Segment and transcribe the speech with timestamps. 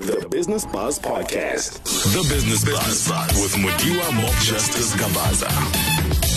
[0.00, 1.82] The Business Buzz Podcast.
[2.14, 3.06] The Business Buzz
[3.38, 6.29] with Mudiwa Mob Justice Gabaza.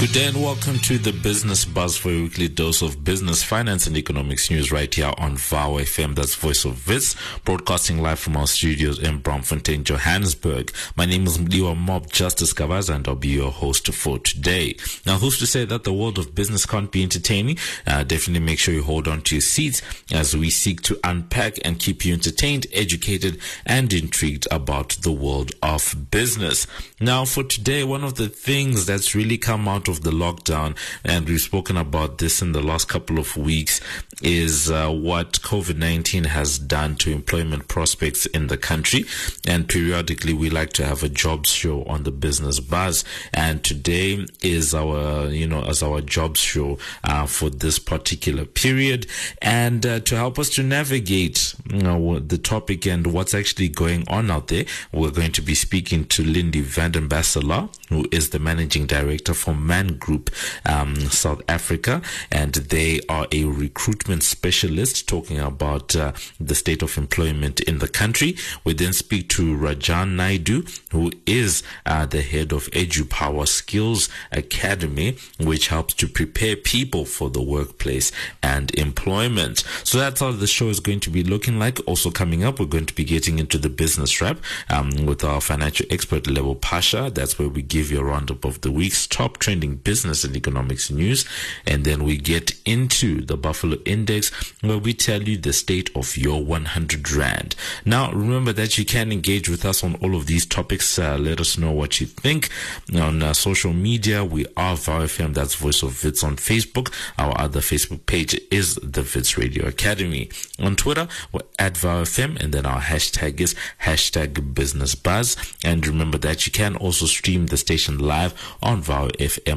[0.00, 3.88] Good day and welcome to the Business Buzz for a weekly dose of business, finance,
[3.88, 6.14] and economics news right here on VOW FM.
[6.14, 10.72] That's Voice of Wits, broadcasting live from our studios in Braamfontein, Johannesburg.
[10.94, 14.76] My name is Mudiwa Mob Justice Gabaza and I'll be your host for today.
[15.04, 17.58] Now, who's to say that the world of business can't be entertaining?
[17.84, 21.54] Uh, definitely make sure you hold on to your seats as we seek to unpack
[21.64, 26.68] and keep you entertained, educated, and intrigued about the world of business.
[27.00, 31.28] Now, for today, one of the things that's really come out of the lockdown, and
[31.28, 33.80] we've spoken about this in the last couple of weeks,
[34.22, 39.04] is uh, what COVID 19 has done to employment prospects in the country.
[39.46, 43.04] And periodically, we like to have a jobs show on the business buzz.
[43.32, 49.06] And today is our, you know, as our jobs show uh, for this particular period.
[49.40, 54.06] And uh, to help us to navigate you know, the topic and what's actually going
[54.08, 58.30] on out there, we're going to be speaking to Lyndy van den Barselaar, who is
[58.30, 60.30] the managing director for Man Group
[60.66, 66.98] um, South Africa, and they are a recruitment specialist talking about uh, the state of
[66.98, 68.36] employment in the country.
[68.64, 75.16] We then speak to Rajan Naidu, who is uh, the head of EduPower Skills Academy,
[75.38, 78.12] which helps to prepare people for the workplace
[78.42, 79.64] and employment.
[79.84, 81.80] So that's how the show is going to be looking like.
[81.86, 84.38] Also coming up, we're going to be getting into the business wrap
[84.70, 87.10] um, with our financial expert Lebo Pasha.
[87.12, 90.90] That's where we give you a roundup of the week's top trending business and economics
[90.90, 91.24] news.
[91.66, 94.30] And then we get into the Buffalo Index
[94.62, 97.54] where we tell you the state of your 100 Rand.
[97.84, 100.98] Now, remember that you can engage with us on all of these topics.
[100.98, 102.48] Uh, let us know what you think.
[102.94, 106.92] On uh, social media, we are VOW that's Voice of Wits on Facebook.
[107.18, 110.30] Our other Facebook page is the Wits Radio Academy.
[110.58, 115.36] On Twitter, we're at VOW and then our hashtag is hashtag Business Buzz.
[115.64, 118.82] And remember that you can also stream the station live on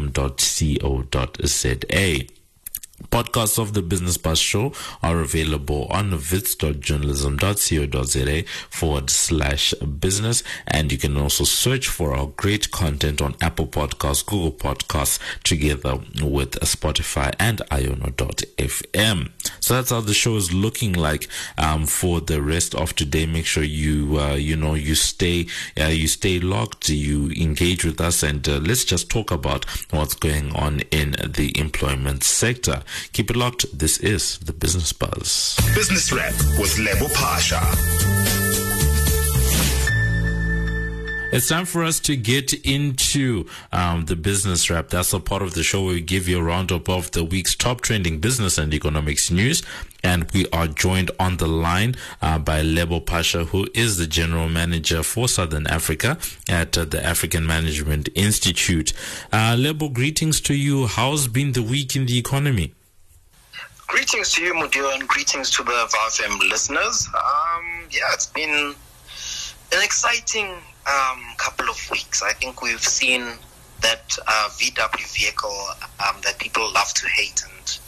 [0.10, 2.41] vowfm.co.za.
[3.10, 10.44] Podcasts of the Business Buzz Show are available on wits.journalism.co.za forward slash business.
[10.67, 15.98] And you can also search for our great content on Apple Podcasts, Google Podcasts, together
[16.22, 19.32] with Spotify and Iono.fm.
[19.60, 23.26] So that's how the show is looking like um, for the rest of today.
[23.26, 25.48] Make sure you, uh, you know, you stay,
[25.80, 30.14] uh, you stay locked, you engage with us, and uh, let's just talk about what's
[30.14, 32.84] going on in the employment sector.
[33.14, 33.66] Keep it locked.
[33.78, 35.58] This is the Business Buzz.
[35.76, 37.62] Business Wrap with Lebo Pasha.
[41.34, 44.90] It's time for us to get into um, the business wrap.
[44.90, 47.56] That's a part of the show where we give you a roundup of the week's
[47.56, 49.64] top trending business and economics news.
[50.04, 54.50] And we are joined on the line uh, by Lebo Pasha, who is the general
[54.50, 56.18] manager for Southern Africa
[56.50, 58.92] at uh, the African Management Institute.
[59.32, 60.88] Uh, Lebo, greetings to you.
[60.88, 62.73] How's been the week in the economy?
[63.92, 67.10] Greetings to you, Mudiwa, and greetings to the VFM listeners.
[67.14, 68.74] Um, yeah, it's been
[69.74, 70.48] an exciting
[70.88, 72.24] um, couple of weeks.
[72.24, 73.34] I think we've seen
[73.82, 75.68] that uh, VW vehicle
[76.08, 77.80] um, that people love to hate, and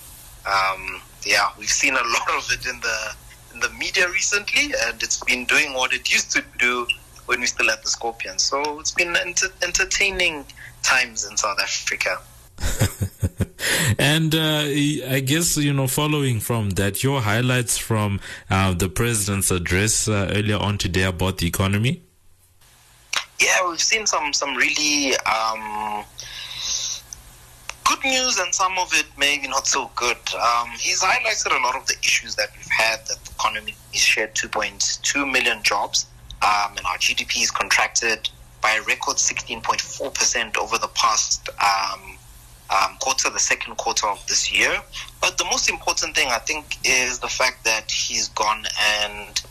[0.45, 3.15] um, yeah, we've seen a lot of it in the
[3.53, 6.85] in the media recently, and it's been doing what it used to do
[7.27, 8.37] when we still had the Scorpion.
[8.39, 10.43] So it's been enter- entertaining
[10.81, 12.19] times in South Africa.
[13.99, 18.19] and uh, I guess you know, following from that, your highlights from
[18.49, 22.01] uh, the president's address uh, earlier on today about the economy.
[23.39, 26.05] Yeah, we've seen some some really um,
[27.83, 30.17] good news, and some of it maybe not so good.
[30.33, 32.99] Um, he's highlighted a lot of the issues that we've had.
[33.07, 36.07] That the economy has shared 2.2 million jobs,
[36.41, 38.29] um, and our GDP is contracted
[38.61, 41.49] by a record 16.4 percent over the past.
[41.49, 42.17] Um,
[42.69, 44.81] um, quarter, the second quarter of this year.
[45.21, 48.65] But the most important thing, I think, is the fact that he's gone
[49.03, 49.41] and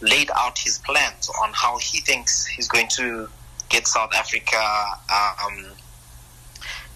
[0.00, 3.28] laid out his plans on how he thinks he's going to
[3.68, 4.56] get South Africa
[5.10, 5.66] um,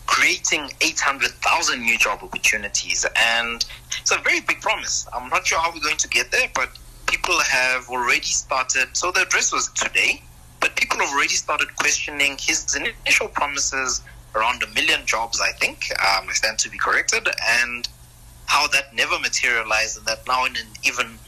[0.06, 3.06] creating 800,000 new job opportunities.
[3.16, 3.64] And
[4.00, 5.06] it's a very big promise.
[5.12, 6.70] I'm not sure how we're going to get there, but
[7.06, 8.96] people have already started.
[8.96, 10.22] So the address was today,
[10.60, 14.02] but people have already started questioning his initial promises
[14.34, 15.90] around a million jobs, I think.
[16.00, 17.28] Um, stand to be corrected,
[17.62, 17.88] and
[18.46, 21.18] how that never materialized, and that now in an even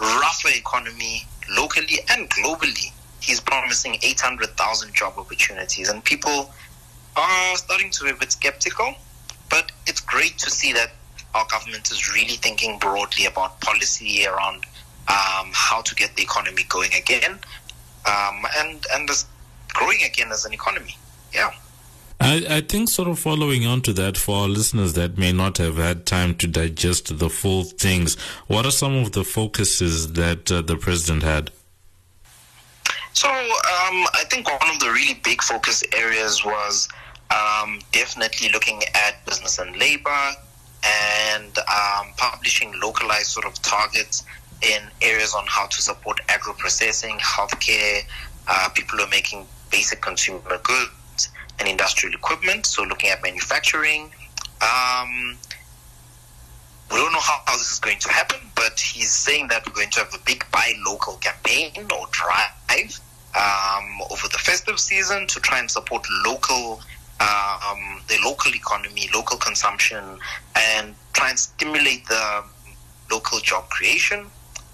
[0.00, 5.88] rougher economy, locally and globally, he's promising 800,000 job opportunities.
[5.88, 6.50] And people
[7.16, 8.94] are starting to be a bit skeptical,
[9.50, 10.92] but it's great to see that
[11.34, 14.64] our government is really thinking broadly about policy around
[15.08, 17.38] um, how to get the economy going again,
[18.06, 19.08] um, and and
[19.68, 20.96] growing again as an economy.
[21.34, 21.52] Yeah.
[22.24, 25.58] I, I think sort of following on to that for our listeners that may not
[25.58, 28.14] have had time to digest the full things,
[28.46, 31.50] what are some of the focuses that uh, the president had?
[33.12, 36.88] So um, I think one of the really big focus areas was
[37.32, 40.30] um, definitely looking at business and labor
[40.84, 44.24] and um, publishing localized sort of targets
[44.62, 48.02] in areas on how to support agro processing, healthcare,
[48.46, 50.92] uh, people who are making basic consumer goods
[51.62, 52.66] and industrial equipment.
[52.66, 54.10] So looking at manufacturing.
[54.60, 55.38] Um,
[56.90, 59.74] we don't know how, how, this is going to happen, but he's saying that we're
[59.74, 63.00] going to have a big buy local campaign or drive
[63.34, 66.82] um, over the festive season to try and support local
[67.20, 70.02] um, the local economy, local consumption,
[70.56, 72.42] and try and stimulate the
[73.10, 74.26] local job creation.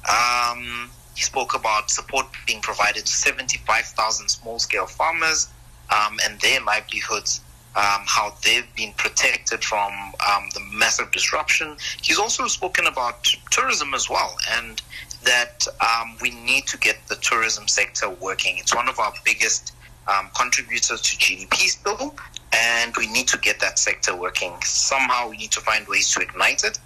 [0.09, 5.49] Um, he spoke about support being provided to 75,000 small scale farmers
[5.91, 7.41] um, and their livelihoods,
[7.77, 9.93] um, how they've been protected from
[10.29, 11.77] um, the massive disruption.
[12.03, 14.83] He's also spoken about tourism as well, and
[15.25, 18.59] that um, we need to get the tourism sector working.
[18.59, 19.75] It's one of our biggest
[20.09, 22.15] um, contributors to GDP still,
[22.53, 24.55] and we need to get that sector working.
[24.63, 26.79] Somehow we need to find ways to ignite it,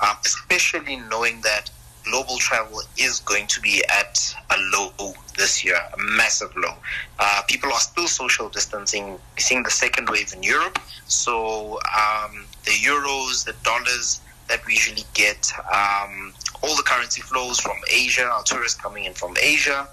[0.00, 1.70] um, especially knowing that
[2.04, 6.74] global travel is going to be at a low this year, a massive low.
[7.18, 9.18] Uh, people are still social distancing.
[9.38, 10.78] Seeing the second wave in Europe.
[11.06, 17.58] So um, the euros, the dollars that we usually get, um, all the currency flows
[17.58, 19.88] from Asia, our tourists coming in from Asia,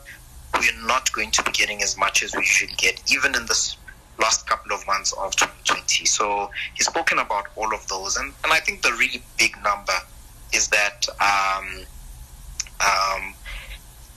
[0.59, 3.77] we're not going to be getting as much as we usually get, even in this
[4.19, 6.05] last couple of months of 2020.
[6.05, 8.17] So he's spoken about all of those.
[8.17, 9.93] And, and I think the really big number
[10.53, 11.85] is that um,
[12.85, 13.33] um,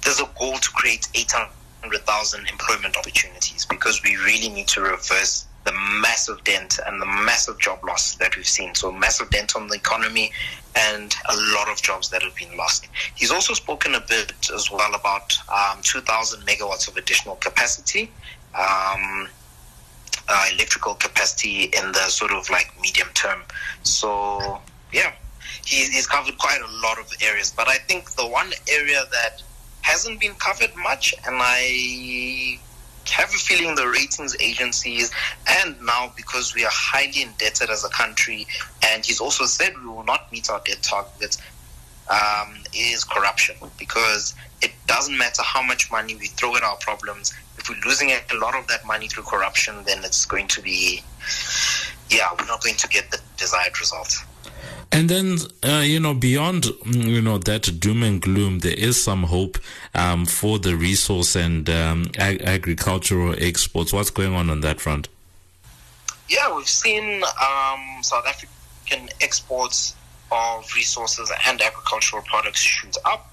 [0.03, 5.73] there's a goal to create 800,000 employment opportunities because we really need to reverse the
[6.01, 8.75] massive dent and the massive job loss that we've seen.
[8.75, 10.31] So, massive dent on the economy
[10.77, 12.89] and a lot of jobs that have been lost.
[13.15, 18.11] He's also spoken a bit as well about um, 2,000 megawatts of additional capacity.
[18.55, 19.29] Um,
[20.29, 23.43] uh, electrical capacity in the sort of like medium term.
[23.83, 24.61] So,
[24.93, 25.13] yeah,
[25.65, 27.53] he, he's covered quite a lot of areas.
[27.57, 29.43] But I think the one area that
[29.83, 32.59] hasn't been covered much, and I
[33.11, 35.11] have a feeling the ratings agencies,
[35.47, 38.47] and now because we are highly indebted as a country,
[38.87, 41.39] and he's also said we will not meet our debt targets,
[42.09, 43.57] um, is corruption.
[43.79, 48.11] Because it doesn't matter how much money we throw at our problems, if we're losing
[48.11, 51.03] a lot of that money through corruption, then it's going to be,
[52.11, 54.25] yeah, we're not going to get the desired results.
[54.93, 59.03] And then, uh, you know, beyond, mm, you know, that doom and gloom, there is
[59.03, 59.59] some hope
[59.95, 63.93] um, for the resource and um, ag- agricultural exports.
[63.93, 65.09] What's going on on that front?
[66.29, 69.95] Yeah, we've seen um, South African exports
[70.33, 73.31] of resources and agricultural products shoot up.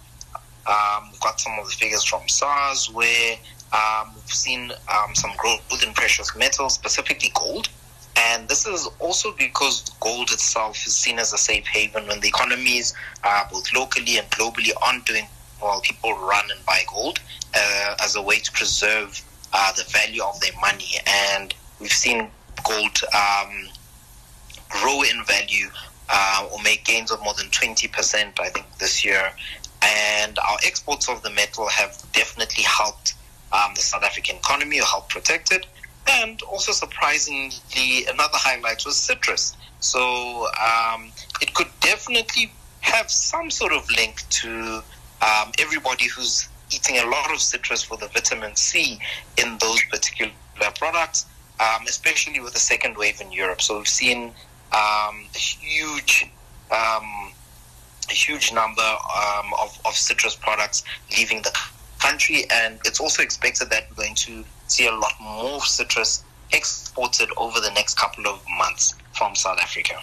[0.67, 3.37] Um, we've got some of the figures from SARS where
[3.73, 7.69] um, we've seen um, some growth in precious metals, specifically gold.
[8.15, 12.27] And this is also because gold itself is seen as a safe haven when the
[12.27, 12.93] economies,
[13.23, 15.27] uh, both locally and globally, aren't doing
[15.61, 15.81] well.
[15.81, 17.19] People run and buy gold
[17.55, 19.21] uh, as a way to preserve
[19.53, 20.95] uh, the value of their money.
[21.07, 22.29] And we've seen
[22.67, 23.67] gold um,
[24.69, 25.67] grow in value
[26.09, 29.31] uh, or make gains of more than 20%, I think, this year.
[29.81, 33.15] And our exports of the metal have definitely helped
[33.51, 35.65] um, the South African economy or helped protect it.
[36.07, 39.55] And also, surprisingly, another highlight was citrus.
[39.79, 44.83] So um, it could definitely have some sort of link to
[45.21, 48.99] um, everybody who's eating a lot of citrus for the vitamin C
[49.37, 50.31] in those particular
[50.75, 51.25] products,
[51.59, 53.61] um, especially with the second wave in Europe.
[53.61, 54.33] So we've seen
[54.71, 56.29] um, a huge,
[56.71, 57.31] um,
[58.09, 60.83] a huge number um, of, of citrus products
[61.17, 61.55] leaving the
[61.99, 66.23] country, and it's also expected that we're going to see a lot more citrus
[66.53, 69.95] exported over the next couple of months from South Africa.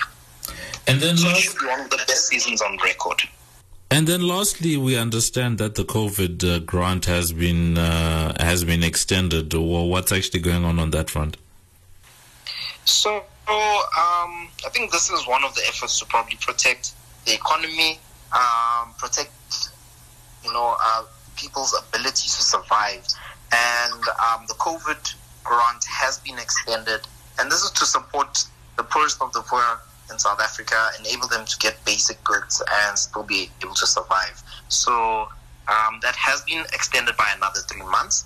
[0.86, 3.22] And then, so last, one of the best seasons on record.
[3.90, 8.82] And then, lastly, we understand that the COVID uh, grant has been uh, has been
[8.82, 9.52] extended.
[9.52, 11.36] Well, what's actually going on on that front?
[12.84, 16.92] So, um, I think this is one of the efforts to probably protect
[17.26, 17.98] the economy,
[18.32, 19.32] um, protect,
[20.44, 21.04] you know, uh,
[21.36, 23.06] people's ability to survive.
[23.52, 25.14] And um, the COVID
[25.44, 27.00] grant has been extended,
[27.38, 28.44] and this is to support
[28.76, 29.62] the poorest of the poor
[30.10, 34.42] in South Africa, enable them to get basic goods and still be able to survive.
[34.68, 35.28] So
[35.68, 38.24] Um, that has been extended by another three months.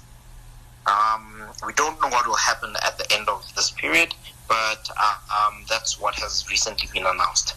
[0.86, 4.14] Um, we don't know what will happen at the end of this period,
[4.46, 7.56] but uh, um, that's what has recently been announced.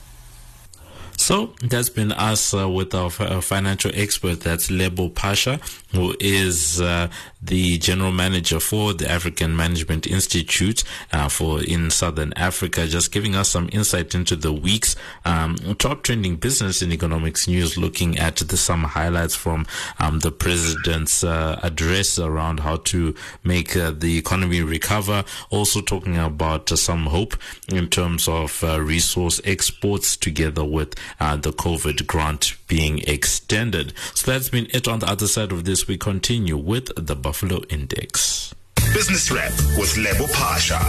[1.17, 4.41] So that's been us uh, with our financial expert.
[4.41, 5.59] That's Lebo Pasha,
[5.95, 7.09] who is uh,
[7.41, 13.35] the general manager for the African Management Institute uh, for in Southern Africa, just giving
[13.35, 18.37] us some insight into the week's um, top trending business and economics news, looking at
[18.37, 19.65] the, some highlights from
[19.99, 25.23] um, the president's uh, address around how to make uh, the economy recover.
[25.49, 27.35] Also talking about uh, some hope
[27.69, 33.93] in terms of resource exports together with uh, the COVID grant being extended.
[34.13, 35.84] So that's been it on the other side of this.
[35.87, 38.55] We continue with the Buffalo Index.
[38.93, 40.79] Business Wrap with Lebo Pasha.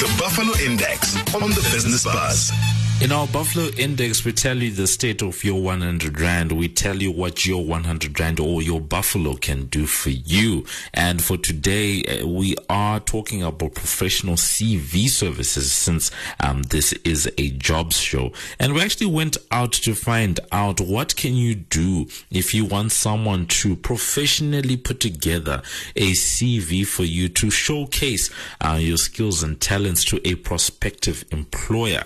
[0.00, 2.50] The Buffalo Index on the Business Buzz.
[3.02, 6.52] In our Buffalo Index, we tell you the state of your 100 Rand.
[6.52, 10.66] We tell you what your 100 Rand or your Buffalo can do for you.
[10.92, 17.26] And for today, uh, we are talking about professional CV services since um, this is
[17.38, 18.32] a jobs show.
[18.58, 22.92] And we actually went out to find out what can you do if you want
[22.92, 25.62] someone to professionally put together
[25.96, 28.28] a CV for you to showcase
[28.60, 32.04] uh, your skills and talents to a prospective employer.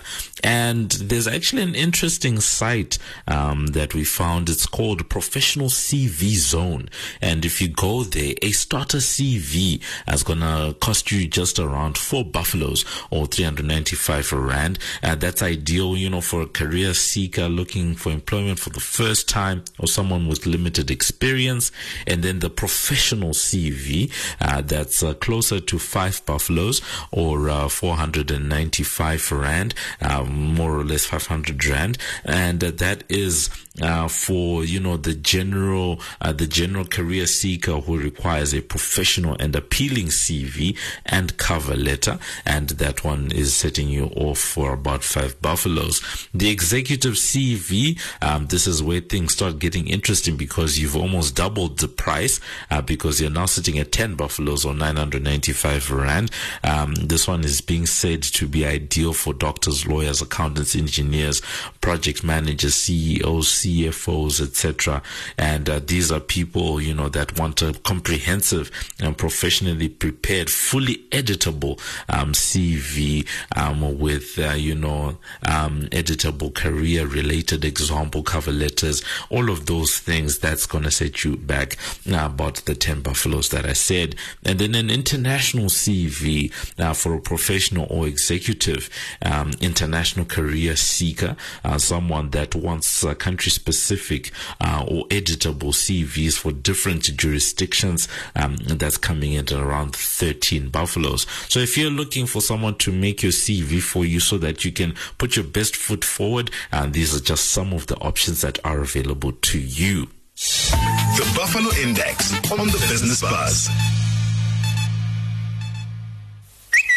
[0.85, 4.49] And there's actually an interesting site um, that we found.
[4.49, 6.89] It's called Professional CV Zone.
[7.21, 11.97] And if you go there, a starter CV is going to cost you just around
[11.97, 14.77] four buffaloes or 395 rand.
[15.01, 19.27] Uh, that's ideal, you know, for a career seeker looking for employment for the first
[19.27, 21.71] time or someone with limited experience.
[22.05, 29.31] And then the professional CV, uh, that's uh, closer to five buffaloes or uh, 495
[29.31, 29.73] rand.
[29.99, 33.49] Um, more or less 500 rand, and uh, that is
[33.81, 39.35] uh, for you know the general uh, the general career seeker who requires a professional
[39.39, 45.03] and appealing CV and cover letter, and that one is setting you off for about
[45.03, 46.01] five buffaloes.
[46.33, 51.79] The executive CV, um, this is where things start getting interesting because you've almost doubled
[51.79, 52.39] the price
[52.71, 56.31] uh, because you're now sitting at 10 buffaloes or 995 rand.
[56.63, 61.41] Um, this one is being said to be ideal for doctors, lawyers, accountants, engineers,
[61.81, 65.01] project managers, CEOs, CFOs, etc.
[65.37, 70.97] And uh, these are people, you know, that want a comprehensive and professionally prepared, fully
[71.11, 79.03] editable um, CV um, with, uh, you know, um, editable career related example cover letters,
[79.29, 80.39] all of those things.
[80.39, 81.77] That's going to set you back
[82.11, 84.15] uh, about the 10 buffaloes that I said.
[84.43, 88.89] And then an international CV uh, for a professional or executive
[89.21, 90.44] um, international career
[90.75, 98.07] seeker, uh, someone that wants uh, country specific uh, or editable CVs for different jurisdictions.
[98.35, 101.25] Um, that's coming in at around 13 buffaloes.
[101.49, 104.71] So if you're looking for someone to make your CV for you so that you
[104.71, 108.41] can put your best foot forward, and uh, these are just some of the options
[108.41, 110.07] that are available to you.
[110.35, 114.04] The Buffalo Index on the Business Buzz.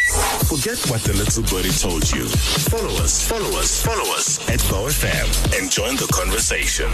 [0.09, 2.27] Forget what the little birdie told you.
[2.69, 6.89] Follow us, follow us, follow us at FM and join the conversation.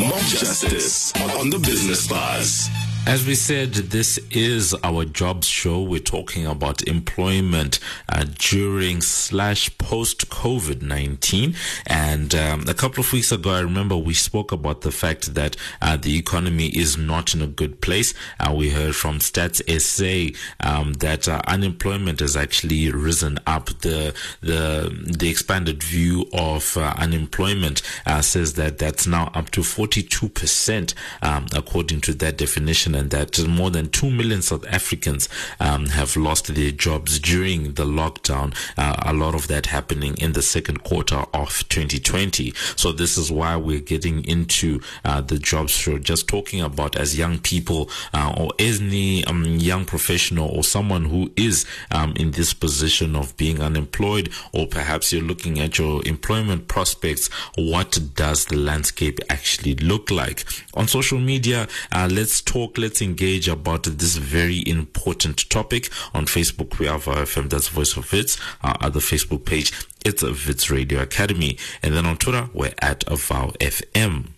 [0.00, 2.87] Mob Justice on the Business Buzz.
[3.08, 5.80] As we said, this is our jobs show.
[5.80, 11.54] We're talking about employment uh, during slash post COVID 19.
[11.86, 15.56] And um, a couple of weeks ago, I remember we spoke about the fact that
[15.80, 18.12] uh, the economy is not in a good place.
[18.38, 23.68] Uh, we heard from Stats SA um, that uh, unemployment has actually risen up.
[23.80, 29.62] The, the, the expanded view of uh, unemployment uh, says that that's now up to
[29.62, 35.28] 42%, um, according to that definition that more than 2 million South Africans
[35.60, 38.54] um, have lost their jobs during the lockdown.
[38.76, 42.52] Uh, a lot of that happening in the second quarter of 2020.
[42.76, 47.18] So this is why we're getting into uh, the jobs show, just talking about as
[47.18, 52.54] young people uh, or any um, young professional or someone who is um, in this
[52.54, 57.28] position of being unemployed, or perhaps you're looking at your employment prospects.
[57.56, 60.44] What does the landscape actually look like?
[60.74, 62.77] On social media, uh, let's talk.
[62.78, 65.90] Let's engage about this very important topic.
[66.14, 68.38] On Facebook, we have our FM, that's Voice of Wits.
[68.62, 69.72] Our other Facebook page,
[70.04, 71.58] it's a Wits Radio Academy.
[71.82, 74.28] And then on Twitter, we're at Avow FM.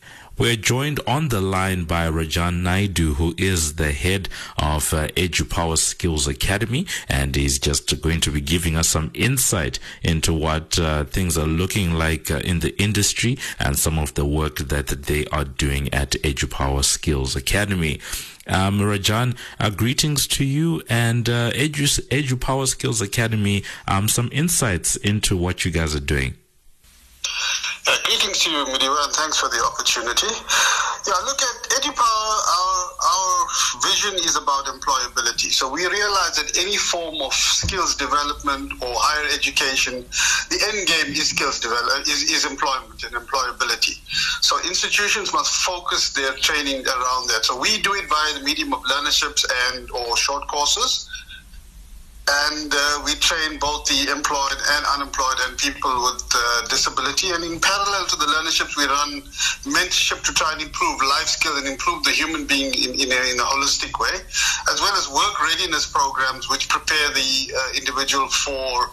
[0.40, 5.76] We're joined on the line by Rajan Naidu, who is the head of uh, EduPower
[5.76, 11.04] Skills Academy, and he's just going to be giving us some insight into what uh,
[11.04, 15.26] things are looking like uh, in the industry and some of the work that they
[15.26, 18.00] are doing at EduPower Skills Academy.
[18.46, 23.62] Um, Rajan, uh, greetings to you and uh, Edu, Edu Power Skills Academy.
[23.86, 26.39] Um, some insights into what you guys are doing.
[27.86, 30.28] Uh, greetings to you, Mudiwa, and thanks for the opportunity.
[31.06, 32.34] Yeah, look at EduPower.
[32.38, 33.30] Our, our
[33.82, 35.50] vision is about employability.
[35.50, 40.04] So we realize that any form of skills development or higher education,
[40.50, 43.98] the end game is skills development, is, is employment and employability.
[44.44, 47.44] So institutions must focus their training around that.
[47.44, 51.08] So we do it via the medium of learnerships and or short courses
[52.28, 57.30] and uh, we train both the employed and unemployed and people with uh, disability.
[57.30, 59.22] And in parallel to the learnerships, we run
[59.66, 63.20] mentorship to try and improve life skills and improve the human being in, in, a,
[63.32, 64.14] in a, holistic way,
[64.70, 68.90] as well as work readiness programs which prepare the uh, individual for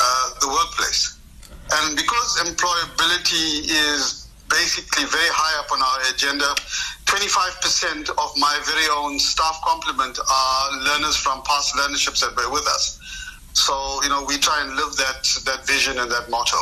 [0.00, 1.18] uh, the workplace.
[1.72, 6.52] And because employability is basically very high up on our agenda.
[7.12, 12.66] 25% of my very own staff complement are learners from past learnerships that were with
[12.68, 12.98] us.
[13.52, 16.56] So, you know, we try and live that, that vision and that motto.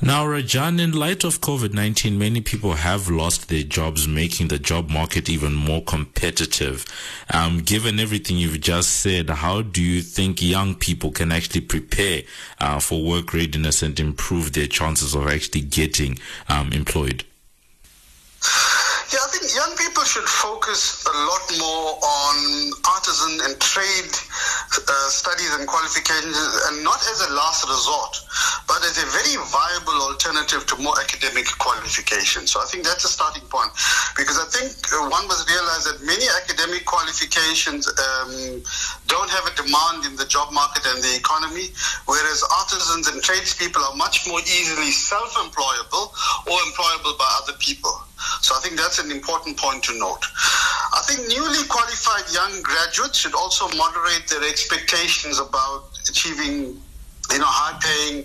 [0.00, 4.58] Now, Rajan, in light of COVID 19, many people have lost their jobs, making the
[4.58, 6.86] job market even more competitive.
[7.30, 12.22] Um, given everything you've just said, how do you think young people can actually prepare
[12.58, 17.24] uh, for work readiness and improve their chances of actually getting um, employed?
[19.06, 22.36] Yeah, I think young people should focus a lot more on
[22.90, 26.34] artisan and trade uh, studies and qualifications,
[26.66, 28.18] and not as a last resort,
[28.66, 32.50] but as a very viable alternative to more academic qualifications.
[32.50, 33.70] So I think that's a starting point,
[34.18, 38.58] because I think uh, one must realize that many academic qualifications um,
[39.06, 41.70] don't have a demand in the job market and the economy,
[42.10, 46.10] whereas artisans and tradespeople are much more easily self-employable
[46.50, 47.94] or employable by other people.
[48.40, 50.24] So I think that's an important point to note.
[50.94, 56.80] I think newly qualified young graduates should also moderate their expectations about achieving
[57.32, 58.24] you know, high-paying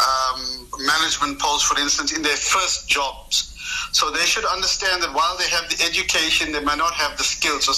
[0.00, 3.50] um, management posts, for instance, in their first jobs.
[3.92, 7.24] So they should understand that while they have the education, they might not have the
[7.24, 7.66] skills.
[7.66, 7.72] So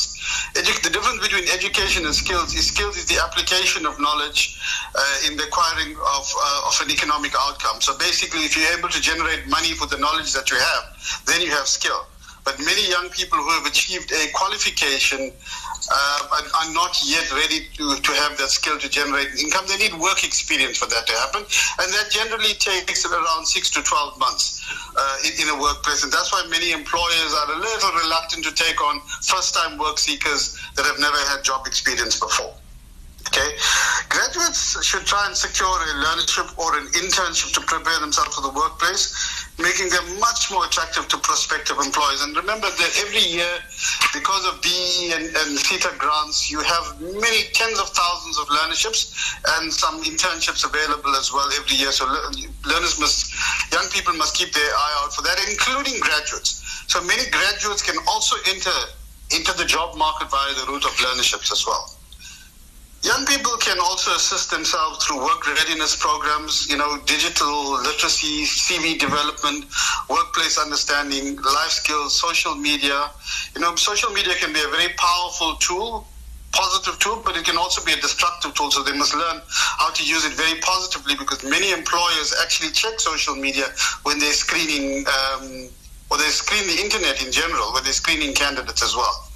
[0.61, 4.61] edu- the difference between education and skills is skills is the application of knowledge
[4.95, 7.81] uh, in the acquiring of, uh, of an economic outcome.
[7.81, 11.41] So basically, if you're able to generate money with the knowledge that you have, then
[11.41, 12.07] you have skill.
[12.45, 15.31] But many young people who have achieved a qualification
[15.91, 19.65] uh, are, not yet ready to, to have that skill to generate income.
[19.69, 21.43] They need work experience for that to happen.
[21.43, 24.63] And that generally takes around six to 12 months
[24.97, 26.03] uh, in, in, a workplace.
[26.03, 29.99] And that's why many employers are a little reluctant to take on first time work
[29.99, 32.55] seekers that have never had job experience before.
[33.33, 33.57] Okay,
[34.13, 38.53] graduates should try and secure a learnership or an internship to prepare themselves for the
[38.53, 39.09] workplace,
[39.57, 42.21] making them much more attractive to prospective employers.
[42.21, 43.49] And remember that every year,
[44.13, 49.17] because of DE and, and SETA grants, you have many tens of thousands of learnerships
[49.57, 51.91] and some internships available as well every year.
[51.91, 52.05] So
[52.69, 53.33] learners must,
[53.73, 56.85] young people must keep their eye out for that, including graduates.
[56.87, 58.77] So many graduates can also enter
[59.33, 61.97] into the job market via the route of learnerships as well.
[63.03, 68.97] Young people can also assist themselves through work readiness programs, you know, digital literacy, CV
[68.97, 69.65] development,
[70.09, 73.11] workplace understanding, life skills, social media.
[73.57, 76.07] You know, social media can be a very powerful tool,
[76.53, 78.71] positive tool, but it can also be a destructive tool.
[78.71, 83.01] So they must learn how to use it very positively because many employers actually check
[83.01, 83.65] social media
[84.05, 85.69] when they're screening um,
[86.09, 89.27] or they screen the internet in general, when they're screening candidates as well.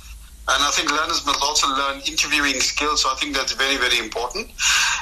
[0.49, 3.03] And I think learners must also learn interviewing skills.
[3.03, 4.47] So I think that's very, very important.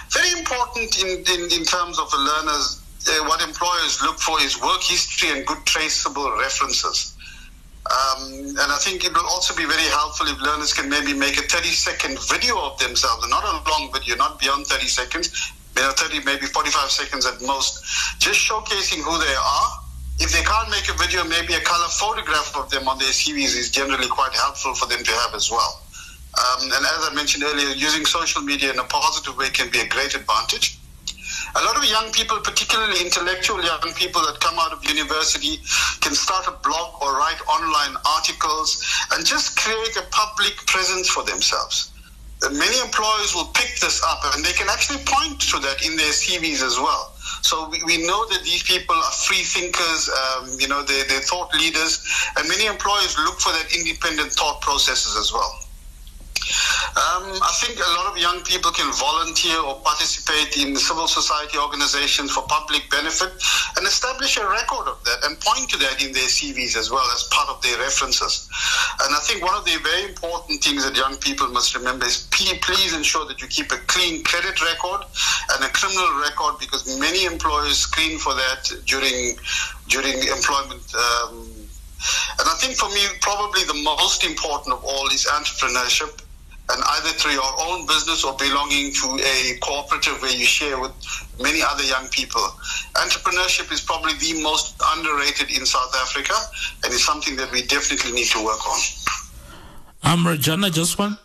[0.08, 4.60] Very important in, in, in terms of the learners, uh, what employers look for is
[4.60, 7.14] work history and good traceable references.
[7.84, 11.36] Um, and I think it will also be very helpful if learners can maybe make
[11.36, 15.82] a 30 second video of themselves, not a long video, not beyond 30 seconds, you
[15.82, 17.84] know, 30, maybe 45 seconds at most,
[18.18, 19.83] just showcasing who they are
[20.20, 23.56] if they can't make a video, maybe a color photograph of them on their CVs
[23.58, 25.82] is generally quite helpful for them to have as well.
[26.34, 29.80] Um, and as I mentioned earlier, using social media in a positive way can be
[29.80, 30.78] a great advantage.
[31.56, 35.58] A lot of young people, particularly intellectual young people that come out of university,
[36.00, 41.22] can start a blog or write online articles and just create a public presence for
[41.22, 41.92] themselves.
[42.42, 46.10] Many employers will pick this up and they can actually point to that in their
[46.10, 47.13] CVs as well.
[47.42, 51.20] So we, we know that these people are free thinkers, um, you know, they're, they're
[51.20, 52.04] thought leaders,
[52.36, 55.60] and many employers look for that independent thought processes as well.
[56.94, 61.58] Um, I think a lot of young people can volunteer or participate in civil society
[61.58, 63.32] organizations for public benefit
[63.76, 67.06] and establish a record of that and point to that in their CVs as well
[67.14, 68.48] as part of their references.
[69.02, 72.28] And I think one of the very important things that young people must remember is
[72.30, 75.02] please ensure that you keep a clean credit record
[75.52, 79.36] and a criminal record because many employers screen for that during
[79.88, 80.84] during employment.
[80.94, 81.50] Um,
[82.38, 86.23] and I think for me, probably the most important of all is entrepreneurship
[86.70, 90.92] and either through your own business or belonging to a cooperative where you share with
[91.40, 92.40] many other young people.
[92.94, 96.34] Entrepreneurship is probably the most underrated in South Africa
[96.82, 98.80] and is something that we definitely need to work on.
[100.04, 101.18] Um, Rajana, just one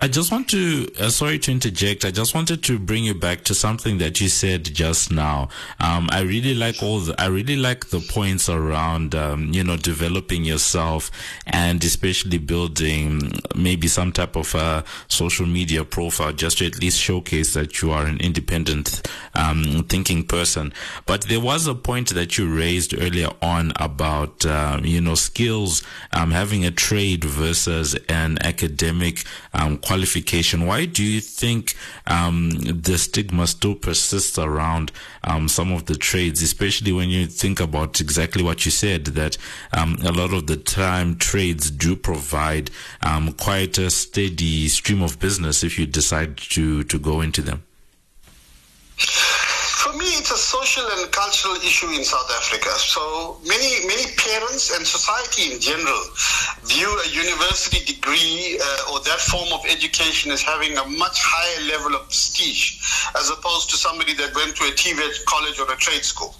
[0.00, 2.04] I just want to, uh, sorry to interject.
[2.04, 5.48] I just wanted to bring you back to something that you said just now.
[5.80, 9.76] Um, I really like all the, I really like the points around, um, you know,
[9.76, 11.10] developing yourself
[11.46, 17.00] and especially building maybe some type of a social media profile just to at least
[17.00, 20.72] showcase that you are an independent, um, thinking person.
[21.06, 25.82] But there was a point that you raised earlier on about, um, you know, skills,
[26.12, 30.66] um, having a trade versus an academic, um, qualification.
[30.66, 31.74] Why do you think
[32.06, 34.92] um, the stigma still persists around
[35.24, 39.38] um, some of the trades, especially when you think about exactly what you said, that
[39.72, 42.70] um, a lot of the time trades do provide
[43.02, 47.62] um, quite a steady stream of business if you decide to, to go into them?
[49.88, 52.68] For me, it's a social and cultural issue in South Africa.
[52.76, 56.02] So many, many parents and society in general
[56.64, 61.72] view a university degree uh, or that form of education as having a much higher
[61.72, 62.84] level of prestige
[63.16, 66.36] as opposed to somebody that went to a TVET college or a trade school.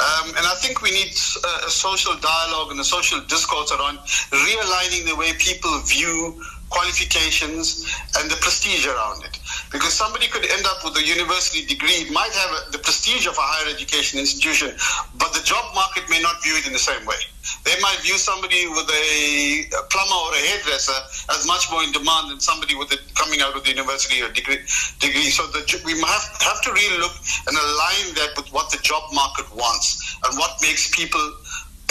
[0.00, 1.12] Um, and I think we need
[1.44, 3.98] a, a social dialogue and a social discourse around
[4.32, 6.40] realigning the way people view
[6.72, 7.84] qualifications
[8.18, 9.38] and the prestige around it.
[9.70, 13.44] Because somebody could end up with a university degree, might have the prestige of a
[13.44, 14.72] higher education institution,
[15.20, 17.20] but the job market may not view it in the same way.
[17.64, 19.06] They might view somebody with a,
[19.68, 20.96] a plumber or a hairdresser
[21.36, 24.30] as much more in demand than somebody with it coming out of the university or
[24.32, 24.62] degree.
[24.98, 25.30] degree.
[25.30, 27.14] So the, we have, have to really look
[27.46, 31.22] and align that with what the job market wants and what makes people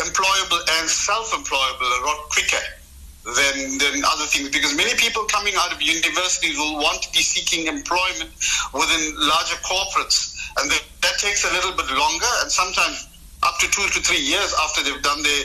[0.02, 2.81] employable and self-employable a lot quicker
[3.24, 4.50] than, than other things.
[4.50, 8.32] Because many people coming out of universities will want to be seeking employment
[8.74, 10.38] within larger corporates.
[10.58, 13.08] And that, that takes a little bit longer and sometimes
[13.44, 15.44] up to two to three years after they've done their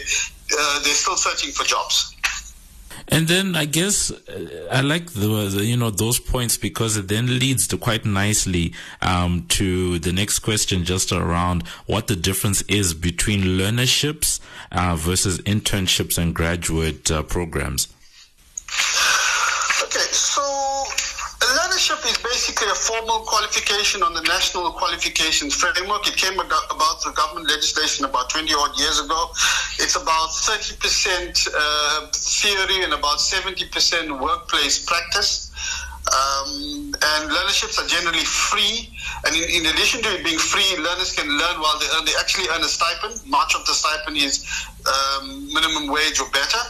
[0.59, 2.16] uh, they're still searching for jobs
[3.09, 7.39] and then I guess uh, I like the, you know those points because it then
[7.39, 12.95] leads to quite nicely um, to the next question just around what the difference is
[12.95, 14.41] between learnerships
[14.73, 17.89] uh, versus internships and graduate uh, programs.
[19.83, 20.43] Okay, so
[21.41, 22.19] learnership is
[22.57, 26.07] basically a formal qualification on the National Qualifications Framework.
[26.07, 29.29] It came about through government legislation about 20 odd years ago.
[29.79, 35.53] It's about 30% uh, theory and about 70% workplace practice.
[36.07, 38.89] Um, and learnerships are generally free.
[39.27, 42.05] And in, in, addition to it being free, learners can learn while they earn.
[42.07, 43.27] They actually earn a stipend.
[43.27, 44.47] Much of the stipend is
[44.87, 46.63] um, minimum wage or better.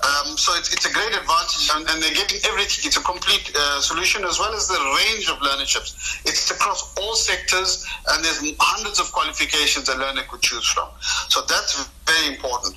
[0.00, 2.88] Um, so it's, it's a great advantage, and, and, they're getting everything.
[2.88, 6.20] It's a complete uh, solution as well as the range of learnerships.
[6.24, 10.88] It's across all sectors, and there's hundreds of qualifications a learner could choose from.
[11.28, 12.76] So that's very important.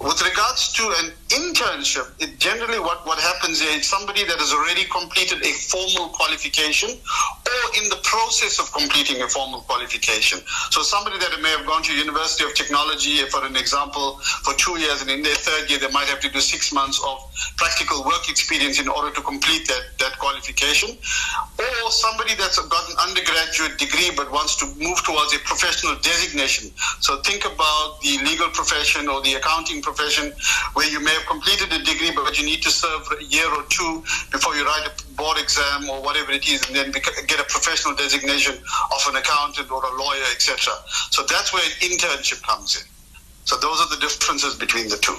[0.00, 4.88] With regards to an internship, it generally what, what happens is somebody that has already
[4.88, 10.40] completed a formal qualification or in the process of completing a formal qualification.
[10.72, 14.80] So somebody that may have gone to University of Technology, for an example, for two
[14.80, 17.20] years, and in their third year they might have to do six months of
[17.60, 20.96] practical work experience in order to complete that, that qualification.
[21.60, 26.72] Or somebody that's got an undergraduate degree but wants to move towards a professional designation.
[27.04, 30.32] So think about the legal profession or the accounting profession profession
[30.74, 33.64] where you may have completed a degree, but you need to serve a year or
[33.68, 37.44] two before you write a board exam or whatever it is, and then get a
[37.44, 40.72] professional designation of an accountant or a lawyer, etc.
[41.10, 42.86] So that's where internship comes in.
[43.44, 45.16] So those are the differences between the two.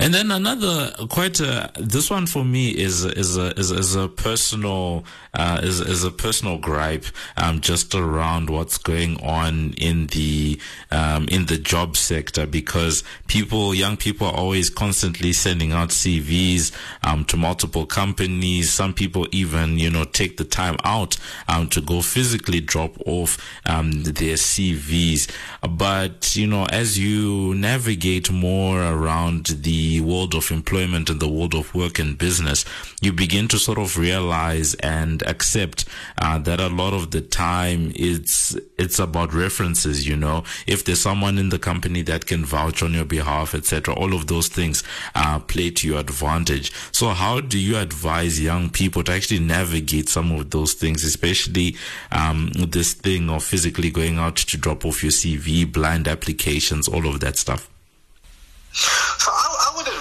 [0.00, 1.34] And then another quite
[1.78, 5.04] this one for me is is a is, is a personal
[5.34, 7.04] uh, is is a personal gripe
[7.36, 10.58] um, just around what's going on in the
[10.90, 16.72] um, in the job sector because people young people are always constantly sending out CVs
[17.04, 18.72] um, to multiple companies.
[18.72, 21.16] Some people even you know take the time out
[21.48, 25.30] um, to go physically drop off um, their CVs.
[25.68, 31.54] But you know as you navigate more around the world of employment and the world
[31.54, 32.64] of work and business,
[33.00, 35.84] you begin to sort of realize and accept
[36.18, 40.06] uh, that a lot of the time it's it's about references.
[40.06, 43.94] You know, if there's someone in the company that can vouch on your behalf, etc.,
[43.94, 44.82] all of those things
[45.14, 46.72] uh, play to your advantage.
[46.92, 51.76] So, how do you advise young people to actually navigate some of those things, especially
[52.12, 57.06] um, this thing of physically going out to drop off your CV, blind applications, all
[57.06, 57.68] of that stuff?
[58.72, 59.49] So I,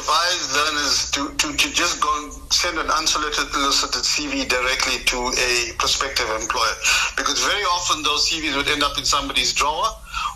[0.10, 5.78] advise learners to, to, to just go and send an unsolicited CV directly to a
[5.78, 6.74] prospective employer?
[7.16, 9.86] Because very often those CVs would end up in somebody's drawer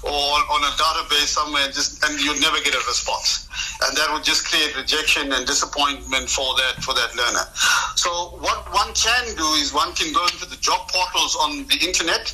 [0.03, 3.49] or on a database somewhere just and you'd never get a response.
[3.87, 7.49] And that would just create rejection and disappointment for that for that learner.
[7.95, 11.79] So what one can do is one can go into the job portals on the
[11.81, 12.29] internet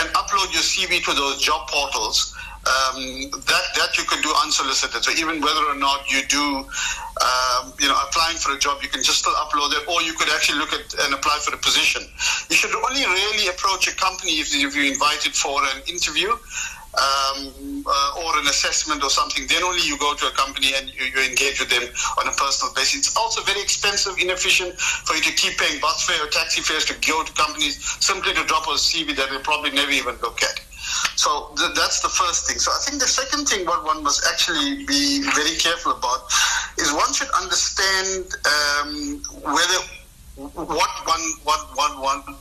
[0.00, 2.32] and upload your cv to those job portals
[2.68, 5.02] um, that that you can do unsolicited.
[5.02, 8.88] So even whether or not you do, um, you know, applying for a job, you
[8.88, 11.58] can just still upload it, or you could actually look at and apply for a
[11.58, 12.02] position.
[12.50, 16.36] You should only really approach a company if, if you're invited for an interview.
[16.90, 20.90] Um, uh, or an assessment or something, then only you go to a company and
[20.90, 21.84] you, you, engage with them
[22.18, 23.06] on a personal basis.
[23.06, 26.84] It's also very expensive, inefficient for you to keep paying bus fare or taxi fares
[26.86, 30.42] to go to companies simply to drop a CV that they'll probably never even look
[30.42, 30.60] at.
[31.16, 32.58] So th- that's the first thing.
[32.58, 36.26] So I think the second thing what one must actually be very careful about
[36.78, 39.78] is one should understand um, whether
[40.36, 42.36] what one what one one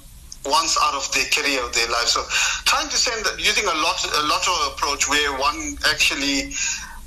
[0.46, 2.08] wants out of their career of their life.
[2.08, 2.24] So
[2.64, 6.56] trying to send using a lot a lotto approach where one actually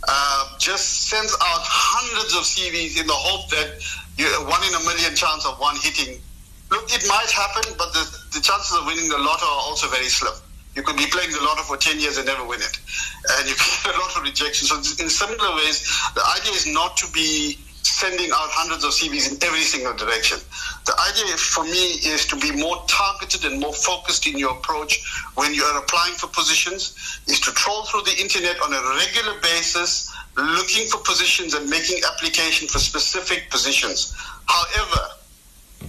[0.08, 3.80] uh, just sends out hundreds of CVs in the hope that
[4.18, 6.20] you, one in a million chance of one hitting.
[6.70, 10.08] Look, it might happen, but the, the chances of winning the lotto are also very
[10.08, 10.32] slim.
[10.74, 12.78] You could be playing the lotto for 10 years and never win it.
[13.38, 14.66] And you get a lot of rejection.
[14.66, 19.32] So, in similar ways, the idea is not to be sending out hundreds of CVs
[19.32, 20.38] in every single direction.
[20.86, 25.02] The idea for me is to be more targeted and more focused in your approach
[25.34, 29.38] when you are applying for positions, is to troll through the internet on a regular
[29.40, 34.14] basis, looking for positions and making application for specific positions.
[34.46, 35.02] However,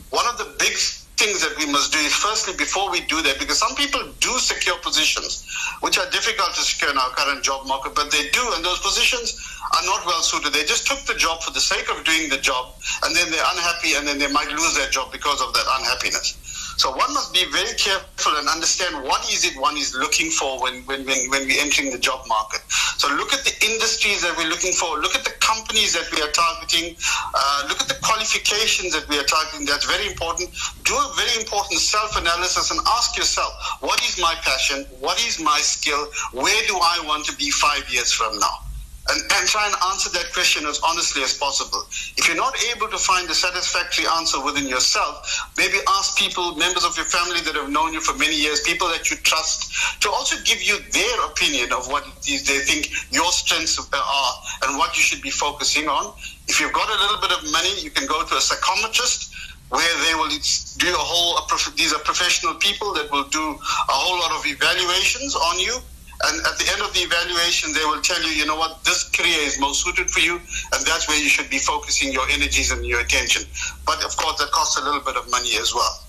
[0.10, 0.74] one of the big
[1.18, 4.40] things that we must do is firstly, before we do that, because some people do
[4.40, 5.46] secure positions,
[5.82, 8.80] which are difficult to secure in our current job market, but they do, and those
[8.80, 9.38] positions
[9.74, 10.54] are not well suited.
[10.54, 13.46] They just took the job for the sake of doing the job, and then they're
[13.54, 16.38] unhappy, and then they might lose their job because of that unhappiness.
[16.78, 20.62] So one must be very careful and understand what is it one is looking for
[20.62, 22.62] when, when, when, when we're entering the job market.
[22.98, 26.22] So look at the industries that we're looking for, look at the companies that we
[26.22, 26.96] are targeting,
[27.34, 29.66] uh, look at the qualifications that we are targeting.
[29.66, 30.50] That's very important.
[30.84, 34.86] Do a very important self-analysis and ask yourself, what is my passion?
[35.00, 36.08] What is my skill?
[36.32, 38.73] Where do I want to be five years from now?
[39.10, 41.84] And, and try and answer that question as honestly as possible.
[42.16, 46.86] If you're not able to find a satisfactory answer within yourself, maybe ask people, members
[46.86, 50.10] of your family that have known you for many years, people that you trust, to
[50.10, 54.96] also give you their opinion of what they think your strengths uh, are and what
[54.96, 56.16] you should be focusing on.
[56.48, 59.32] If you've got a little bit of money, you can go to a psychometrist
[59.68, 60.30] where they will
[60.78, 61.40] do a whole,
[61.76, 65.80] these are professional people that will do a whole lot of evaluations on you
[66.24, 69.10] and at the end of the evaluation, they will tell you, you know what, this
[69.10, 70.40] career is most suited for you,
[70.72, 73.44] and that's where you should be focusing your energies and your attention.
[73.86, 76.00] But of course, that costs a little bit of money as well.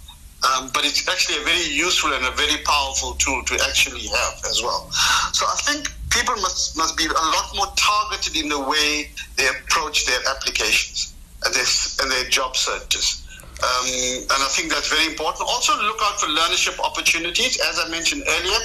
[0.44, 4.34] Um, but it's actually a very useful and a very powerful tool to actually have
[4.46, 4.90] as well.
[5.32, 9.48] So I think people must, must be a lot more targeted in the way they
[9.48, 11.66] approach their applications and their,
[12.02, 13.24] and their job searches.
[13.62, 15.48] Um, and I think that's very important.
[15.48, 17.58] Also, look out for learnership opportunities.
[17.60, 18.60] As I mentioned earlier,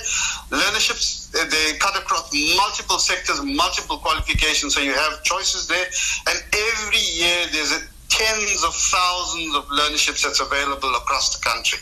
[0.50, 5.86] learnerships they cut across multiple sectors, multiple qualifications, so you have choices there.
[6.28, 11.80] And every year, there's a, tens of thousands of learnerships that's available across the country.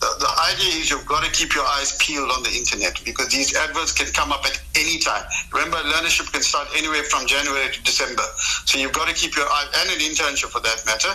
[0.00, 3.28] The, the idea is you've got to keep your eyes peeled on the internet because
[3.28, 5.24] these adverts can come up at any time.
[5.52, 8.22] Remember, learnership can start anywhere from January to December.
[8.66, 11.14] So you've got to keep your eye, and an internship for that matter,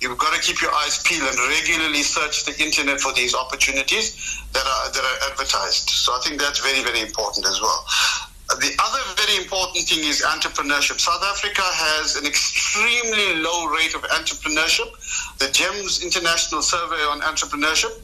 [0.00, 4.40] You've got to keep your eyes peeled and regularly search the internet for these opportunities
[4.52, 5.90] that are that are advertised.
[5.90, 7.84] So I think that's very very important as well.
[8.58, 10.98] The other very important thing is entrepreneurship.
[10.98, 14.90] South Africa has an extremely low rate of entrepreneurship.
[15.38, 17.94] The GEMS International Survey on Entrepreneurship,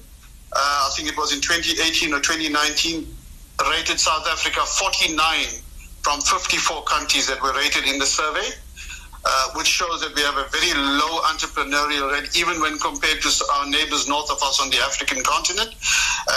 [0.53, 3.09] uh, I think it was in 2018 or 2019,
[3.71, 5.19] rated South Africa 49
[6.03, 8.47] from 54 countries that were rated in the survey
[9.27, 13.31] uh, which shows that we have a very low entrepreneurial rate, even when compared to
[13.55, 15.75] our neighbors north of us on the African continent.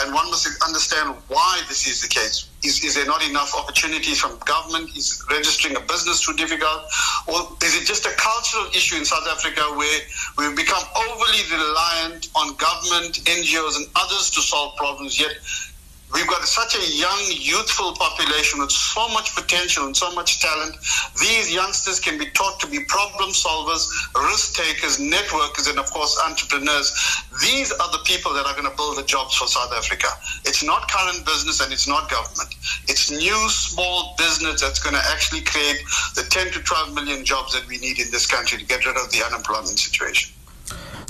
[0.02, 2.50] And one must understand why this is the case.
[2.64, 4.90] Is, is there not enough opportunities from government?
[4.96, 6.82] Is registering a business too difficult?
[7.28, 10.00] Or is it just a cultural issue in South Africa where
[10.36, 15.32] we've become overly reliant on government, NGOs, and others to solve problems, yet
[16.12, 20.76] We've got such a young, youthful population with so much potential and so much talent.
[21.20, 23.86] These youngsters can be taught to be problem solvers,
[24.28, 26.90] risk takers, networkers, and of course, entrepreneurs.
[27.40, 30.08] These are the people that are going to build the jobs for South Africa.
[30.44, 32.54] It's not current business and it's not government.
[32.88, 35.80] It's new, small business that's going to actually create
[36.16, 38.96] the 10 to 12 million jobs that we need in this country to get rid
[38.96, 40.32] of the unemployment situation.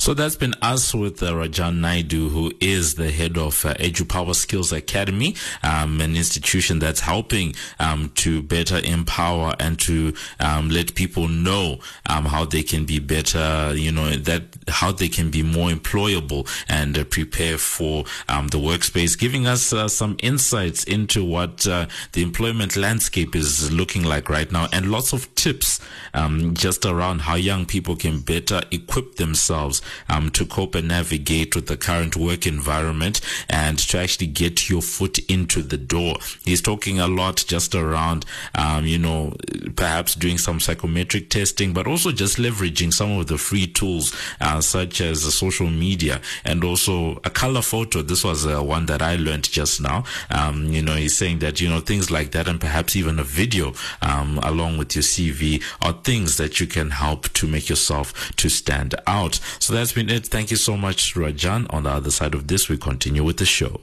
[0.01, 4.09] So that's been us with uh, Rajan Naidu, who is the head of uh, Edu
[4.09, 10.71] Power Skills Academy, um, an institution that's helping um, to better empower and to um,
[10.71, 15.31] let people know um, how they can be better, you know, that how they can
[15.31, 20.83] be more employable and uh, prepare for um, the workspace, giving us uh, some insights
[20.85, 25.79] into what uh, the employment landscape is looking like right now and lots of tips
[26.15, 31.55] um, just around how young people can better equip themselves um, to cope and navigate
[31.55, 36.17] with the current work environment and to actually get your foot into the door.
[36.45, 38.25] He's talking a lot just around,
[38.55, 39.35] um, you know,
[39.77, 44.61] perhaps doing some psychometric testing, but also just leveraging some of the free tools, uh,
[44.61, 48.03] such as social media and also a color photo.
[48.03, 50.05] This was uh, one that I learned just now.
[50.31, 53.25] Um, you know, he's saying that, you know, things like that and perhaps even a
[53.25, 53.73] video,
[54.03, 58.49] um, along with your CV are things that you can help to make yourself to
[58.49, 59.41] stand out.
[59.59, 60.27] So that's been it.
[60.27, 61.73] Thank you so much, Rajan.
[61.73, 63.81] On the other side of this, we continue with the show.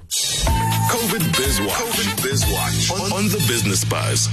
[0.91, 1.69] COVID Biz Watch.
[1.69, 4.29] COVID Biz Watch on, on the Business Buzz.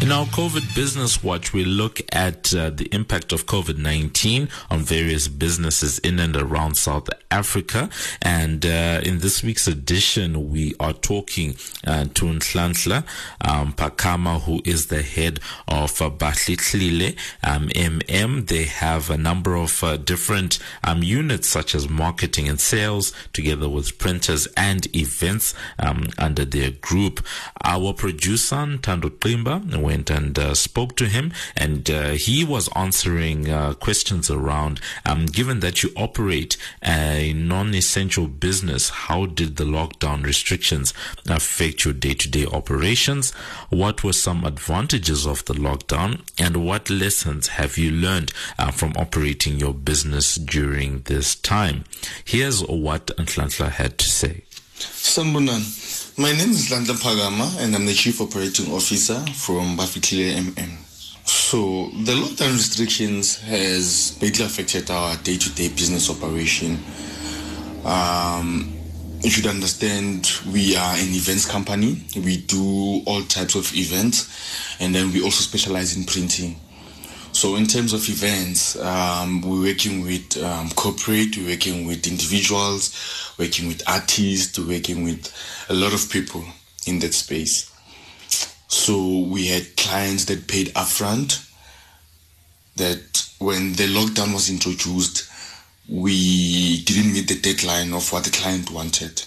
[0.00, 4.80] In our COVID Business Watch, we look at uh, the impact of COVID 19 on
[4.80, 7.90] various businesses in and around South Africa.
[8.22, 13.04] And uh, in this week's edition, we are talking uh, to Nhlanhla
[13.40, 18.46] um, Phakama, who is the head of uh, Batlitlile um, MM.
[18.46, 23.68] They have a number of uh, different um, units, such as marketing and sales, together
[23.68, 27.26] with printers and events um, under their group.
[27.64, 31.32] Our producer, Tando Qimba, went and uh, spoke to him,
[31.64, 38.26] and uh, he was answering uh, questions around, um, given that you operate a non-essential
[38.28, 40.92] business, how did the lockdown restrictions
[41.38, 43.32] affect your day-to-day operations?
[43.70, 48.92] What were some advantages of the lockdown, and what lessons have you learned uh, from
[49.04, 51.84] operating your business during this time?
[52.24, 54.44] Here's what Nhlanhla had to say.
[54.78, 56.07] Sambunan.
[56.20, 60.76] My name is Nhlanhla Phakama, and I'm the Chief Operating Officer from Batlitlile MM.
[61.24, 66.82] So the lockdown restrictions has badly affected our day-to-day business operation.
[67.84, 68.76] Um,
[69.22, 72.04] you should understand we are an events company.
[72.16, 76.56] We do all types of events, and then we also specialize in printing.
[77.38, 82.92] So in terms of events, um, we're working with um, corporate, we're working with individuals,
[83.38, 85.32] working with artists, working with
[85.68, 86.44] a lot of people
[86.84, 87.72] in that space.
[88.66, 91.48] So we had clients that paid upfront.
[92.74, 95.30] That when the lockdown was introduced,
[95.88, 99.22] we didn't meet the deadline of what the client wanted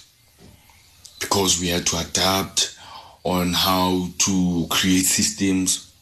[1.21, 2.77] because we had to adapt
[3.23, 5.93] on how to create systems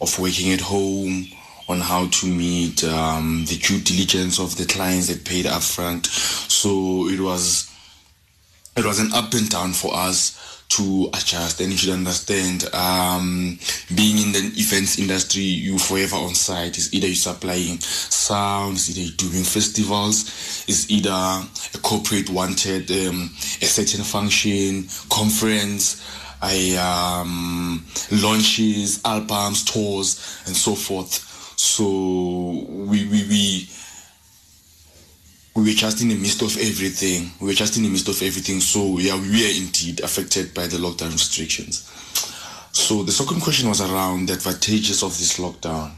[0.00, 1.28] of working at home,
[1.72, 6.06] on how to meet um, the due diligence of the clients that paid upfront.
[6.50, 7.68] So it was
[8.76, 13.58] it was an up and down for us to adjust and you should understand um,
[13.94, 19.00] being in the events industry you forever on site is either you're supplying sounds either
[19.00, 23.30] you're doing festivals is either a corporate wanted um,
[23.60, 26.02] a certain function conference
[26.40, 31.84] I um, launches albums tours and so forth so
[32.68, 33.68] we we, we
[35.54, 37.30] we were just in the midst of everything.
[37.40, 38.60] We were just in the midst of everything.
[38.60, 41.88] So yeah, we were indeed affected by the lockdown restrictions.
[42.72, 45.92] So the second question was around the advantages of this lockdown.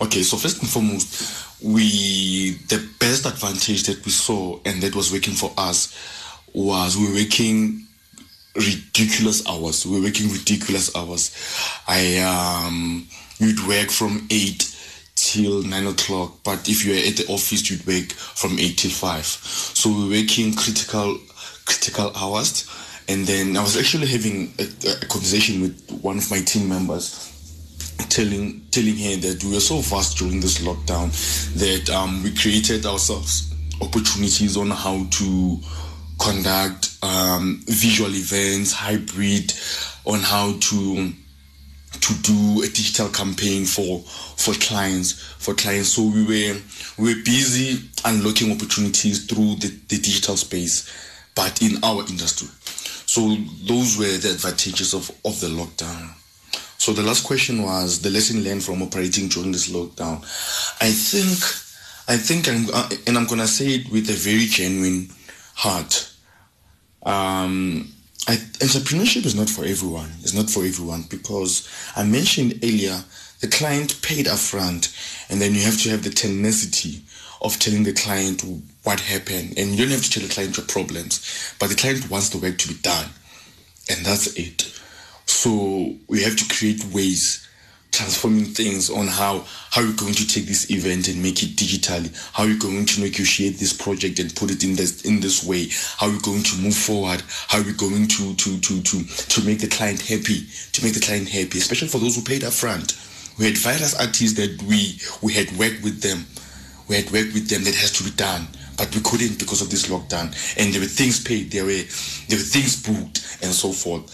[0.00, 5.12] Okay, so first and foremost, we the best advantage that we saw and that was
[5.12, 5.94] working for us
[6.54, 7.86] was we were working
[8.56, 9.84] ridiculous hours.
[9.84, 11.34] We were working ridiculous hours.
[11.86, 13.06] I um,
[13.38, 14.73] you'd work from eight
[15.24, 18.90] till nine o'clock, but if you were at the office, you'd work from eight till
[18.90, 19.24] five.
[19.24, 21.18] So we're working critical
[21.64, 22.68] critical hours.
[23.08, 27.30] And then I was actually having a, a conversation with one of my team members
[28.08, 31.10] telling telling her that we were so fast during this lockdown
[31.54, 35.58] that um, we created ourselves opportunities on how to
[36.18, 39.52] conduct um, visual events, hybrid,
[40.04, 41.12] on how to
[42.00, 44.00] to do a digital campaign for
[44.36, 45.90] for clients for clients.
[45.90, 46.60] So we were
[46.98, 50.90] we were busy unlocking opportunities through the, the digital space,
[51.34, 52.48] but in our industry.
[53.06, 56.10] So those were the advantages of, of the lockdown.
[56.78, 60.22] So the last question was the lesson learned from operating during this lockdown.
[60.82, 61.38] I think,
[62.08, 65.10] I think, I'm, uh, and I'm gonna say it with a very genuine
[65.54, 66.12] heart.
[67.04, 67.93] Um,
[68.26, 70.10] I, entrepreneurship is not for everyone.
[70.20, 73.04] It's not for everyone because I mentioned earlier
[73.40, 74.88] the client paid upfront,
[75.28, 77.02] and then you have to have the tenacity
[77.42, 78.42] of telling the client
[78.84, 79.58] what happened.
[79.58, 82.38] And you don't have to tell the client your problems, but the client wants the
[82.38, 83.10] work to be done.
[83.90, 84.72] And that's it.
[85.26, 87.43] So we have to create ways
[87.94, 92.10] transforming things on how how you're going to take this event and make it digitally
[92.32, 95.68] how you're going to negotiate this project and put it in this in this way
[95.98, 99.60] how you're going to move forward how we're going to to to to to make
[99.60, 102.98] the client happy to make the client happy especially for those who paid up front
[103.38, 106.26] we had various artists that we we had worked with them
[106.88, 109.70] we had worked with them that has to be done but we couldn't because of
[109.70, 110.34] this lockdown.
[110.58, 111.84] And there were things paid there were
[112.28, 114.10] there were things booked and so forth.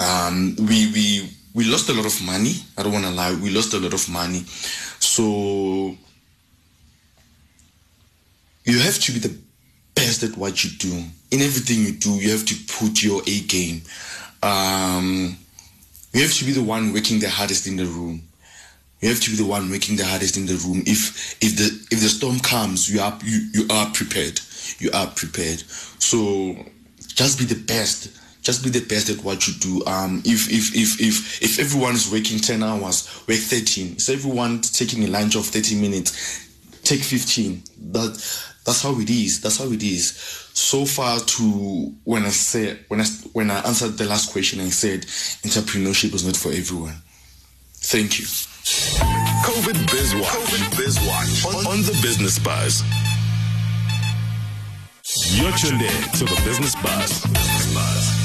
[0.00, 2.54] Um, we we we lost a lot of money.
[2.76, 3.34] I don't want to lie.
[3.34, 4.44] We lost a lot of money.
[4.98, 5.96] So
[8.64, 9.36] you have to be the
[9.94, 10.92] best at what you do.
[11.30, 13.82] In everything you do, you have to put your A game.
[14.42, 15.36] Um,
[16.12, 18.22] you have to be the one working the hardest in the room.
[19.00, 20.82] You have to be the one working the hardest in the room.
[20.86, 24.40] If if the if the storm comes, you are you, you are prepared.
[24.78, 25.62] You are prepared.
[25.98, 26.56] So
[27.14, 28.08] just be the best
[28.44, 29.82] just be the best at what you do.
[29.86, 33.98] Um, if if if if if everyone is working ten hours, work thirteen.
[33.98, 36.46] So everyone taking a lunch of thirty minutes,
[36.84, 37.62] take fifteen.
[37.92, 38.12] That
[38.64, 39.40] that's how it is.
[39.40, 40.16] That's how it is.
[40.52, 44.68] So far to when I said when I when I answered the last question, I
[44.68, 45.02] said
[45.42, 46.96] entrepreneurship is not for everyone.
[47.76, 48.26] Thank you.
[49.44, 50.24] COVID Biz Watch.
[50.24, 52.82] COVID Biz Watch on, on the Business Buzz.
[55.36, 57.22] You're tuned in to the Business Buzz.
[57.26, 58.23] Business Buzz.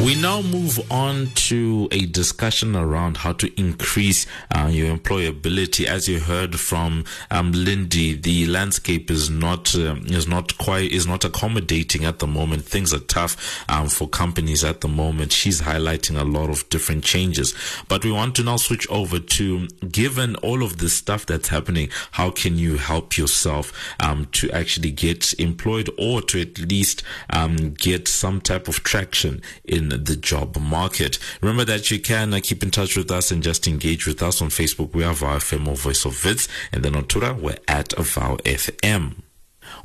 [0.00, 5.86] We now move on to a discussion around how to increase uh, your employability.
[5.86, 11.08] As you heard from um, Lyndy, the landscape is not um, is not quite is
[11.08, 12.64] not accommodating at the moment.
[12.64, 15.32] Things are tough um, for companies at the moment.
[15.32, 17.52] She's highlighting a lot of different changes,
[17.88, 21.88] but we want to now switch over to given all of the stuff that's happening,
[22.12, 27.74] how can you help yourself um, to actually get employed or to at least um,
[27.74, 31.18] get some type of traction in the job market.
[31.40, 34.42] Remember that you can uh, keep in touch with us and just engage with us
[34.42, 34.94] on Facebook.
[34.94, 36.48] We are VOW FM or Voice of Wits.
[36.72, 39.27] And then on Twitter, we're at VOW FM.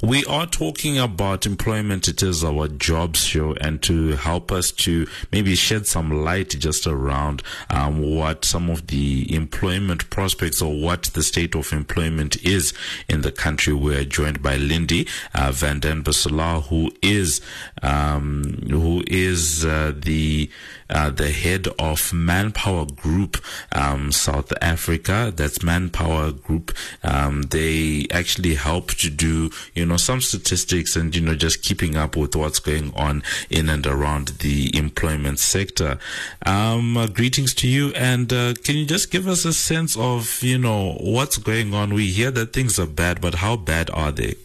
[0.04, 2.10] We are talking about employment.
[2.10, 6.86] It is our jobs show, and to help us to maybe shed some light just
[6.86, 12.74] around um, what some of the employment prospects or what the state of employment is
[13.08, 17.40] in the country, we're joined by Lyndy uh, van den Barselaar, who is
[17.82, 20.50] um, who is uh, the
[20.90, 23.38] uh, the head of Manpower Group
[23.72, 25.32] um, South Africa.
[25.36, 26.72] That's Manpower Group.
[27.04, 31.96] Um, they actually help to do you know some statistics and, you know, just keeping
[31.96, 35.98] up with what's going on in and around the employment sector.
[36.46, 37.94] Um, uh, greetings to you.
[37.94, 41.94] And uh, can you just give us a sense of, you know, what's going on?
[41.94, 44.36] We hear that things are bad, but how bad are they?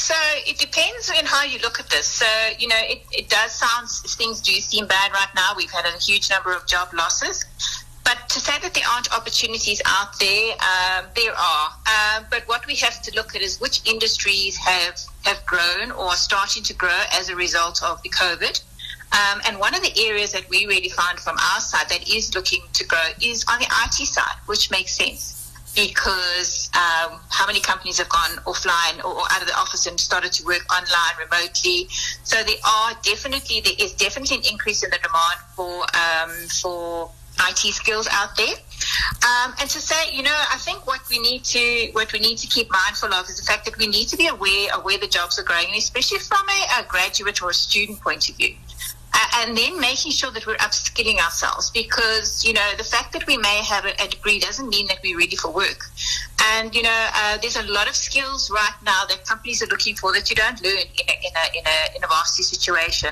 [0.00, 0.14] So
[0.46, 2.06] it depends on how you look at this.
[2.06, 2.26] So,
[2.58, 5.52] you know, it, it does sound, things do seem bad right now.
[5.54, 7.44] We've had a huge number of job losses.
[8.02, 11.68] But to say that there aren't opportunities out there, um, there are.
[11.68, 16.06] Um, but what we have to look at is which industries have, have grown or
[16.06, 18.58] are starting to grow as a result of the COVID.
[19.12, 22.34] Um, and one of the areas that we really found from our side that is
[22.34, 25.39] looking to grow is on the IT side, which makes sense
[25.74, 29.98] because um, how many companies have gone offline or, or, out of the office and
[29.98, 31.86] started to work online remotely.
[32.24, 37.10] So there are definitely there is definitely an increase in the demand for um, for
[37.48, 38.54] IT skills out there.
[39.26, 42.38] Um, and to say, you know, I think what we need to what we need
[42.38, 44.98] to keep mindful of is the fact that we need to be aware of where
[44.98, 48.54] the jobs are growing, especially from a, a graduate or a student point of view.
[49.40, 53.38] And then making sure that we're upskilling ourselves because you know the fact that we
[53.38, 55.80] may have a, a degree doesn't mean that we're ready for work.
[56.52, 59.96] And you know uh, there's a lot of skills right now that companies are looking
[59.96, 63.10] for that you don't learn in a, in a, in a, in a varsity situation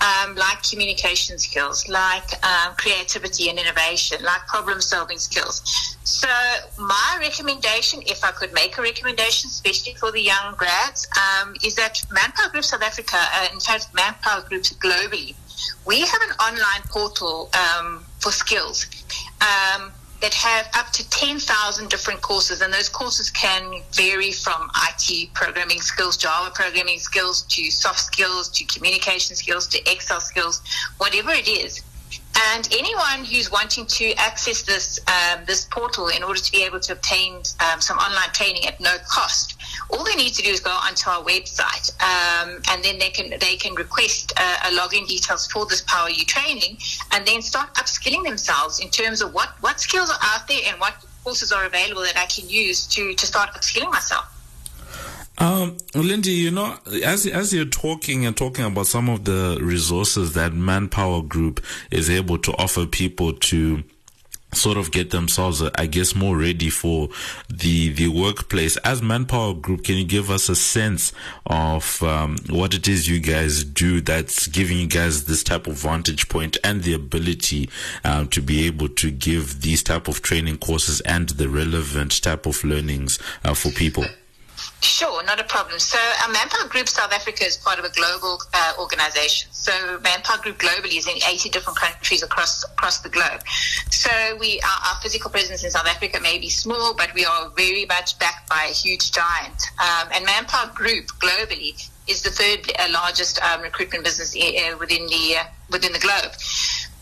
[0.00, 5.62] um, like communication skills like um, creativity and innovation like problem solving skills.
[6.04, 6.28] So
[6.78, 11.74] my recommendation if I could make a recommendation especially for the young grads um, is
[11.74, 15.34] that Manpower Group South Africa uh, in fact Manpower Groups globally
[15.86, 18.86] we have an online portal um, for skills
[19.40, 25.32] um, that have up to 10,000 different courses, and those courses can vary from IT
[25.34, 30.60] programming skills, Java programming skills, to soft skills, to communication skills, to Excel skills,
[30.98, 31.82] whatever it is.
[32.52, 36.80] And anyone who's wanting to access this um, this portal in order to be able
[36.80, 39.55] to obtain um, some online training at no cost
[39.90, 43.30] all they need to do is go onto our website, um, and then they can
[43.40, 46.78] they can request a login details for this Power U training,
[47.12, 50.80] and then start upskilling themselves in terms of what what skills are out there and
[50.80, 54.32] what courses are available that I can use to to start upskilling myself.
[55.38, 60.32] Um, Lyndy, you know, as as you're talking and talking about some of the resources
[60.32, 63.82] that Manpower Group is able to offer people to
[64.56, 67.08] sort of get themselves, uh, I guess, more ready for
[67.48, 68.76] the the workplace.
[68.78, 71.12] As Manpower Group, can you give us a sense
[71.46, 75.74] of um, what it is you guys do that's giving you guys this type of
[75.74, 77.68] vantage point and the ability
[78.04, 82.46] um, to be able to give these type of training courses and the relevant type
[82.46, 84.04] of learnings uh, for people?
[84.82, 85.78] Sure, not a problem.
[85.78, 89.48] So, uh, Manpower Group South Africa is part of a global uh, organization.
[89.52, 93.42] So, Manpower Group globally is in 80 different countries across across the globe.
[93.90, 97.50] So, we our, our physical presence in South Africa may be small, but we are
[97.50, 99.62] very much backed by a huge giant.
[99.80, 105.06] Um, and Manpower Group globally is the third uh, largest um, recruitment business uh, within
[105.06, 106.32] the uh, within the globe.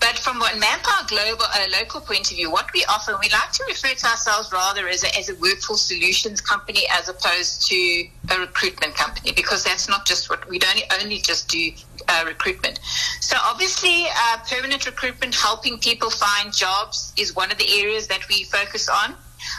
[0.01, 3.53] But from a Manpower global, a local point of view, what we offer, we like
[3.53, 8.07] to refer to ourselves rather as a, as a workforce solutions company as opposed to
[8.31, 11.71] a recruitment company, because that's not just what we don't only just do
[12.09, 12.81] uh, recruitment.
[13.21, 18.29] So obviously, uh, permanent recruitment, helping people find jobs, is one of the areas that
[18.29, 19.15] we focus on.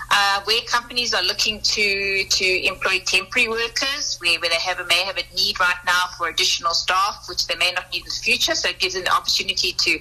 [0.10, 4.86] Uh, where companies are looking to to employ temporary workers, where, where they have a,
[4.86, 8.06] may have a need right now for additional staff, which they may not need in
[8.06, 8.56] the future.
[8.56, 10.00] So it gives the opportunity to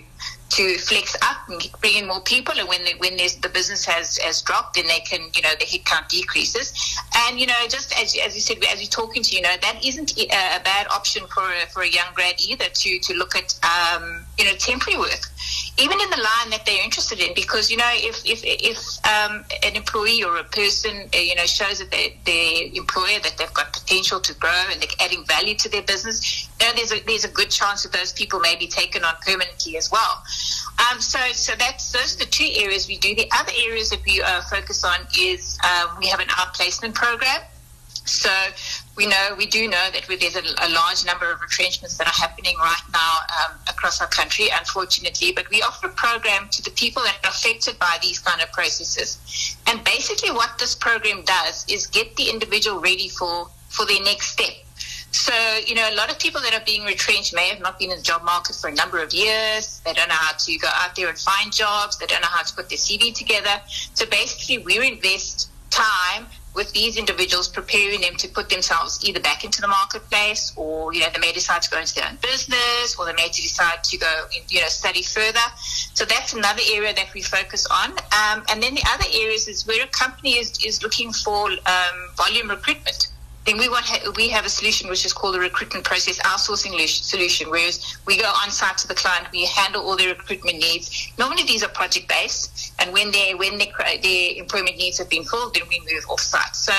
[0.50, 2.54] to flex up and bring in more people.
[2.58, 5.64] And when they, when the business has, has dropped, then they can, you know, the
[5.64, 6.72] headcount decreases.
[7.16, 9.84] And, you know, just as, as you said, as you're talking to, you know, that
[9.84, 10.26] isn't a,
[10.64, 14.44] bad option for a, for a young grad either to, to look at, um, you
[14.44, 15.28] know, temporary work
[15.76, 19.44] even in the line that they're interested in, because you know, if if if um,
[19.64, 23.52] an employee or a person, uh, you know, shows that they, their employer that they've
[23.54, 27.00] got potential to grow and they're adding value to their business, you know, there's a
[27.06, 30.22] there's a good chance that those people may be taken on permanently as well.
[30.78, 33.14] Um, so so that's those are the two areas we do.
[33.14, 37.40] The other areas that we uh, focus on is um, we have an outplacement program.
[38.06, 38.30] So
[38.96, 42.12] we know we do know that there's a, a, large number of retrenchments that are
[42.12, 45.32] happening right now um, across our country, unfortunately.
[45.32, 48.52] But we offer a program to the people that are affected by these kind of
[48.52, 49.56] processes.
[49.66, 54.28] And basically, what this program does is get the individual ready for for their next
[54.28, 54.54] step.
[55.10, 55.32] So,
[55.64, 57.98] you know, a lot of people that are being retrenched may have not been in
[57.98, 59.80] the job market for a number of years.
[59.84, 61.98] They don't know how to go out there and find jobs.
[61.98, 63.60] They don't know how to put their CV together.
[63.94, 69.44] So basically, we invest time with these individuals, preparing them to put themselves either back
[69.44, 72.96] into the marketplace or, you know, they may decide to go into their own business
[72.98, 75.46] or they may decide to go, you know, study further.
[75.94, 77.90] So that's another area that we focus on.
[77.90, 82.10] Um, and then the other areas is where a company is, is looking for um,
[82.16, 83.08] volume recruitment
[83.44, 86.78] then we want ha- we have a solution which is called a recruitment process outsourcing
[86.88, 87.50] solution.
[87.50, 91.12] Whereas we go on site to the client, we handle all their recruitment needs.
[91.18, 93.70] Normally these are project based, and when they when they,
[94.02, 96.56] their employment needs have been filled, then we move off site.
[96.56, 96.72] So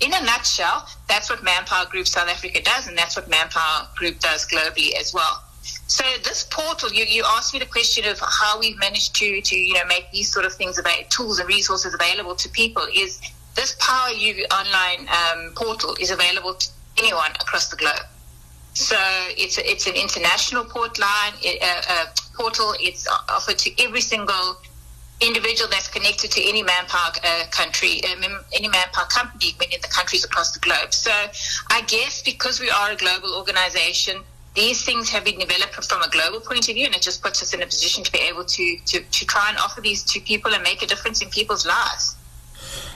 [0.00, 4.18] in a nutshell, that's what Manpower Group South Africa does, and that's what Manpower Group
[4.20, 5.42] does globally as well.
[5.86, 9.56] So this portal, you, you asked me the question of how we've managed to to
[9.56, 13.20] you know make these sort of things about tools and resources available to people is
[13.54, 18.06] this Power U online um, portal is available to anyone across the globe.
[18.74, 18.96] So
[19.36, 22.74] it's a, it's an international port line uh, uh, portal.
[22.80, 24.56] It's offered to every single
[25.20, 30.24] individual that's connected to any manpower uh, country, um, any manpower company in the countries
[30.24, 30.92] across the globe.
[30.92, 31.12] So
[31.70, 34.22] I guess because we are a global organization,
[34.54, 37.42] these things have been developed from a global point of view, and it just puts
[37.42, 40.20] us in a position to be able to, to, to try and offer these to
[40.20, 42.16] people and make a difference in people's lives.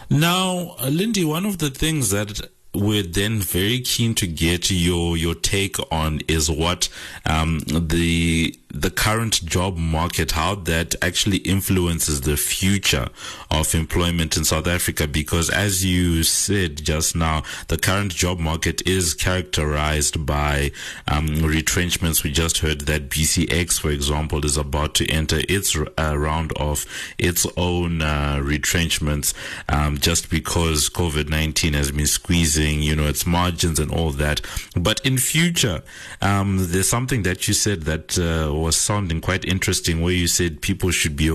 [0.08, 5.34] Now, Lyndy, one of the things that we're then very keen to get your your
[5.34, 6.88] take on is what
[7.24, 13.08] um, the the current job market, how that actually influences the future
[13.50, 15.06] of employment in South Africa.
[15.06, 20.70] Because as you said just now, the current job market is characterized by
[21.08, 22.22] um, retrenchments.
[22.22, 26.86] We just heard that BCX, for example, is about to enter its uh, round of
[27.18, 29.34] its own uh, retrenchments
[29.68, 34.40] um, just because COVID 19 has been squeezing, you know, its margins and all that.
[34.76, 35.82] But in future,
[36.20, 40.60] um, there's something that you said that uh, was sounding quite interesting where you said
[40.60, 41.30] people should be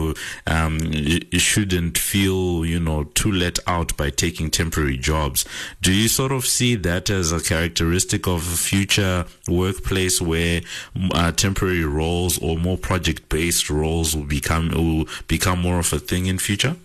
[0.47, 0.79] um,
[1.31, 5.45] shouldn't feel you know too let out by taking temporary jobs.
[5.81, 10.61] Do you sort of see that as a characteristic of a future workplace where
[11.13, 15.99] uh, temporary roles or more project based roles will become will become more of a
[15.99, 16.75] thing in future?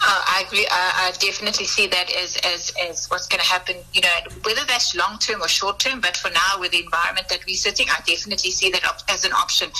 [0.00, 0.66] Uh, I.
[0.70, 4.08] I, I, definitely see that as, as, as what's going to happen, you know,
[4.44, 7.56] whether that's long term or short term, but for now, with the environment that we're
[7.56, 9.70] sitting, I definitely see that op- as an option.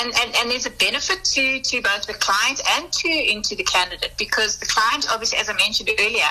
[0.00, 3.64] And, and, and there's a benefit to, to both the client and to into the
[3.64, 6.30] candidate because the client, obviously, as I mentioned earlier,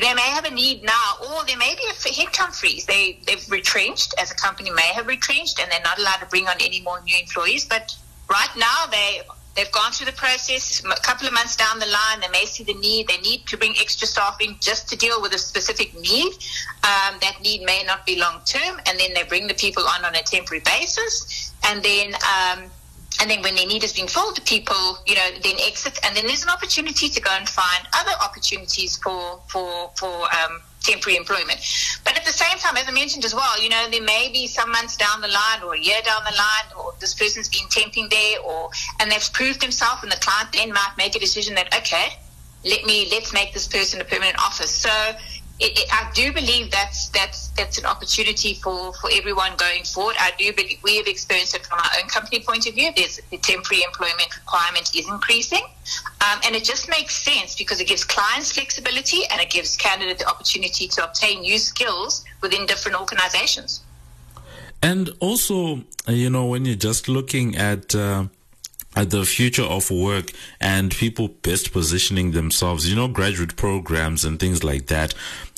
[0.00, 2.86] they may have a need now, or there may be a headcount freeze.
[2.86, 6.48] They, they've retrenched, as a company may have retrenched, and they're not allowed to bring
[6.48, 7.64] on any more new employees.
[7.64, 7.94] But
[8.28, 9.20] right now, they
[9.58, 10.84] They've gone through the process.
[10.84, 13.08] A couple of months down the line, they may see the need.
[13.08, 16.32] They need to bring extra staff in just to deal with a specific need.
[16.84, 20.04] Um, that need may not be long term, and then they bring the people on
[20.04, 21.52] on a temporary basis.
[21.66, 22.70] And then, um,
[23.20, 25.98] and then when their need has been filled, the people, you know, then exit.
[26.04, 30.60] And then there's an opportunity to go and find other opportunities for for for um,
[30.82, 31.58] temporary employment.
[32.04, 34.46] But at the same time, as I mentioned as well, you know, there may be
[34.46, 37.66] some months down the line or a year down the line, or this person's been
[37.68, 38.70] temping there, or
[39.00, 42.08] and they've proved themselves, and the client then might make a decision that okay,
[42.64, 44.70] let me let's make this person a permanent office.
[44.70, 44.90] So
[45.60, 50.14] it, it, I do believe that's that's that's an opportunity for, for everyone going forward.
[50.20, 52.90] I do believe we have experienced it from our own company point of view.
[52.94, 55.62] There's the temporary employment requirement is increasing,
[56.20, 60.22] um, and it just makes sense because it gives clients flexibility and it gives candidates
[60.22, 63.82] the opportunity to obtain new skills within different organizations.
[64.82, 68.26] And also, you know, when you're just looking at uh,
[68.96, 74.40] at the future of work and people best positioning themselves, you know, graduate programs and
[74.40, 75.14] things like that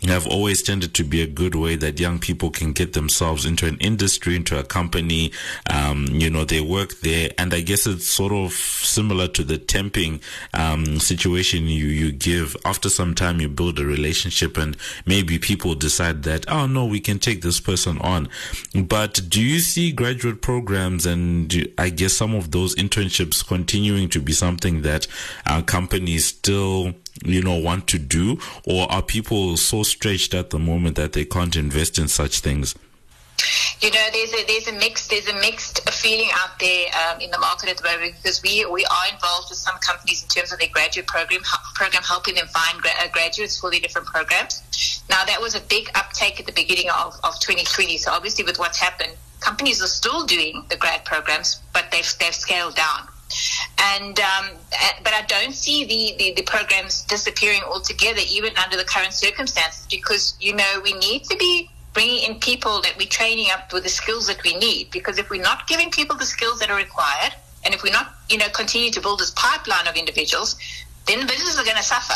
[0.08, 3.66] have always tended to be a good way that young people can get themselves into
[3.66, 5.32] an industry, into a company.
[5.68, 9.58] Um, you know, they work there, and I guess it's sort of similar to the
[9.58, 10.22] temping
[10.54, 12.56] um, situation you you give.
[12.64, 17.00] After some time, you build a relationship, and maybe people decide that oh no, we
[17.00, 18.28] can take this person on.
[18.74, 24.20] But do you see graduate programs and I guess some of those internships continuing to
[24.20, 25.06] be something that
[25.46, 26.94] our companies still
[27.24, 28.38] you know, want to do?
[28.64, 32.74] Or are people so stretched at the moment that they can't invest in such things?
[33.80, 37.30] You know, there's a there's a mixed there's a mixed feeling out there um, in
[37.30, 40.52] the market at the moment because we we are involved with some companies in terms
[40.52, 41.40] of their graduate program
[41.74, 45.02] program helping them find gra- uh, graduates for their different programs.
[45.08, 47.96] Now that was a big uptake at the beginning of, of 2020.
[47.96, 52.34] So obviously with what's happened, companies are still doing the grad programs, but they've they've
[52.34, 53.08] scaled down.
[53.78, 54.46] And um,
[55.02, 59.86] but I don't see the, the, the programs disappearing altogether, even under the current circumstances,
[59.90, 63.82] because you know we need to be bringing in people that we're training up with
[63.82, 64.90] the skills that we need.
[64.90, 68.14] Because if we're not giving people the skills that are required, and if we're not,
[68.28, 70.56] you know, continue to build this pipeline of individuals,
[71.06, 72.14] then businesses are going to suffer.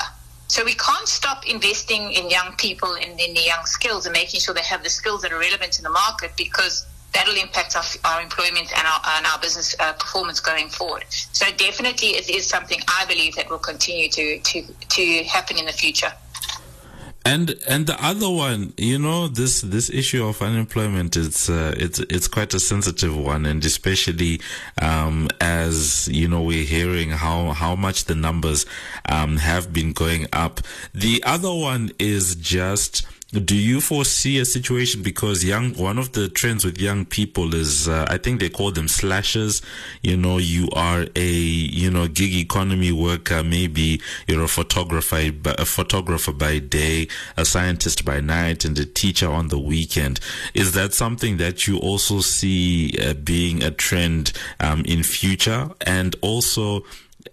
[0.48, 4.40] So we can't stop investing in young people and in the young skills and making
[4.40, 7.84] sure they have the skills that are relevant in the market because that'll impact our,
[8.04, 11.04] our employment and our, and our business uh, performance going forward.
[11.08, 14.62] So definitely it is something I believe that will continue to, to,
[14.96, 16.12] to happen in the future.
[17.26, 21.98] And and the other one, you know, this this issue of unemployment, it's uh, it's
[21.98, 24.42] it's quite a sensitive one, and especially
[24.82, 28.66] um, as you know, we're hearing how how much the numbers
[29.08, 30.60] um, have been going up.
[30.92, 36.28] The other one is just do you foresee a situation because young one of the
[36.28, 39.60] trends with young people is uh, I think they call them slashers.
[40.02, 43.42] You know, you are a you know gig economy worker.
[43.42, 49.28] Maybe you're a photographer, a photographer by day, a scientist by night, and a teacher
[49.28, 50.20] on the weekend.
[50.54, 55.70] Is that something that you also see uh, being a trend um, in future?
[55.80, 56.84] And also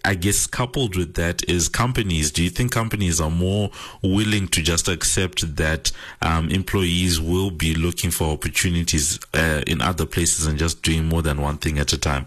[0.04, 2.30] I guess coupled with that is companies.
[2.30, 3.70] Do you think companies are more
[4.02, 10.06] willing to just accept that um, employees will be looking for opportunities uh, in other
[10.06, 12.26] places and just doing more than one thing at a time?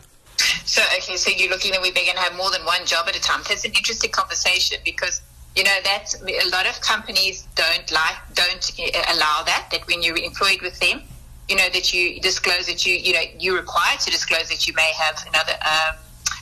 [0.65, 3.15] So, okay, so you're looking at they're going to have more than one job at
[3.15, 3.41] a time.
[3.47, 5.21] That's an interesting conversation because
[5.55, 9.69] you know that a lot of companies don't like don't uh, allow that.
[9.71, 11.01] That when you're employed with them,
[11.47, 14.73] you know that you disclose that you you know you're required to disclose that you
[14.73, 15.53] may have another.
[15.61, 15.95] Um,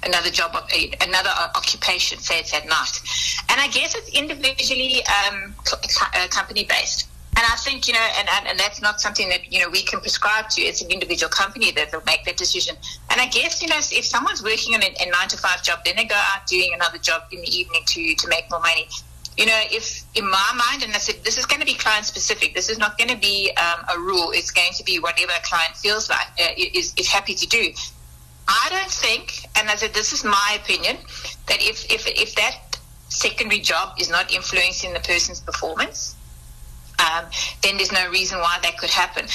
[0.05, 0.55] another job,
[1.01, 3.01] another occupation, say it's at night.
[3.49, 5.55] And I guess it's individually um,
[6.15, 7.09] uh, company based.
[7.35, 9.81] And I think, you know, and, and, and, that's not something that, you know, we
[9.81, 10.61] can prescribe to.
[10.61, 12.75] It's an individual company that will make that decision.
[13.09, 15.79] And I guess, you know, if someone's working on a, a nine to five job,
[15.83, 18.87] then they go out doing another job in the evening to, to make more money.
[19.35, 22.05] You know, if in my mind, and I said, this is going to be client
[22.05, 22.53] specific.
[22.53, 24.29] This is not going to be um, a rule.
[24.29, 27.73] It's going to be whatever a client feels like, uh, is, is happy to do.
[28.47, 30.97] I don't think, and I said, this is my opinion,
[31.47, 32.77] that if, if, if that
[33.09, 36.15] secondary job is not influencing the person's performance,
[36.99, 37.25] um,
[37.61, 39.25] then there's no reason why that could happen.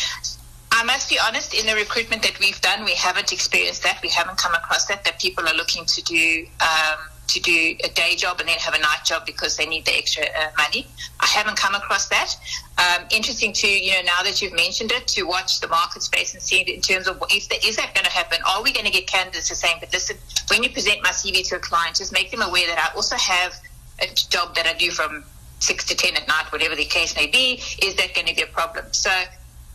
[0.71, 4.01] I must be honest, in the recruitment that we've done, we haven't experienced that.
[4.03, 6.99] We haven't come across that, that people are looking to do um,
[7.29, 9.97] to do a day job and then have a night job because they need the
[9.97, 10.87] extra uh, money.
[11.21, 12.35] I haven't come across that.
[12.79, 16.33] Um, interesting to, you know, now that you've mentioned it, to watch the market space
[16.35, 18.39] and see in terms of if there, is that going to happen?
[18.49, 20.17] Are we going to get candidates saying, but listen,
[20.49, 23.17] when you present my CV to a client, just make them aware that I also
[23.17, 23.55] have
[24.01, 25.25] a job that I do from
[25.61, 27.61] six to ten at night, whatever the case may be.
[27.83, 28.87] Is that going to be a problem?
[28.93, 29.11] So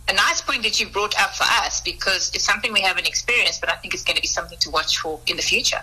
[0.07, 3.61] a nice point that you brought up for us because it's something we haven't experienced,
[3.61, 5.81] but I think it's going to be something to watch for in the future.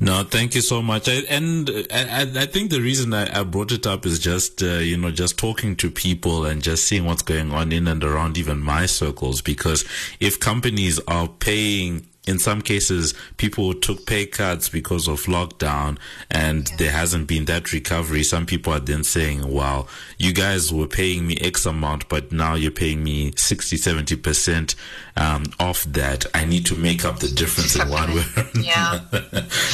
[0.00, 1.08] No, thank you so much.
[1.08, 4.78] I, and I, I, think the reason I, I, brought it up is just, uh,
[4.78, 8.36] you know, just talking to people and just seeing what's going on in and around
[8.36, 9.42] even my circles.
[9.42, 9.84] Because
[10.18, 15.98] if companies are paying in some cases, people took pay cuts because of lockdown
[16.30, 16.76] and yeah.
[16.76, 18.22] there hasn't been that recovery.
[18.22, 19.86] Some people are then saying, wow,
[20.18, 24.76] you guys were paying me X amount, but now you're paying me 60, 70%
[25.16, 26.24] um, off that.
[26.32, 28.24] I need to make up the difference in one way.
[28.54, 29.00] Yeah.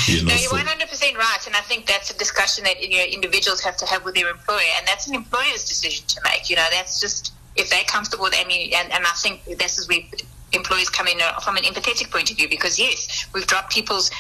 [0.07, 0.57] you know, no, you're so.
[0.57, 1.46] 100% right.
[1.46, 4.30] And I think that's a discussion that you know, individuals have to have with their
[4.30, 4.61] employer.
[4.78, 6.49] And that's an employer's decision to make.
[6.49, 9.86] You know, that's just if they're comfortable with any, and, and I think this is
[9.86, 10.01] where
[10.53, 14.11] employees come in uh, from an empathetic point of view because yes, we've dropped people's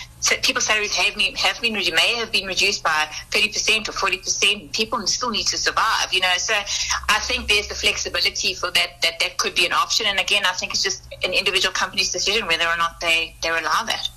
[0.42, 4.18] people's salaries have been have been may have been reduced by thirty percent or forty
[4.18, 4.72] percent.
[4.72, 6.32] People still need to survive, you know.
[6.36, 10.06] So I think there's the flexibility for that that that could be an option.
[10.06, 13.48] And again, I think it's just an individual company's decision whether or not they they
[13.48, 14.08] allow that.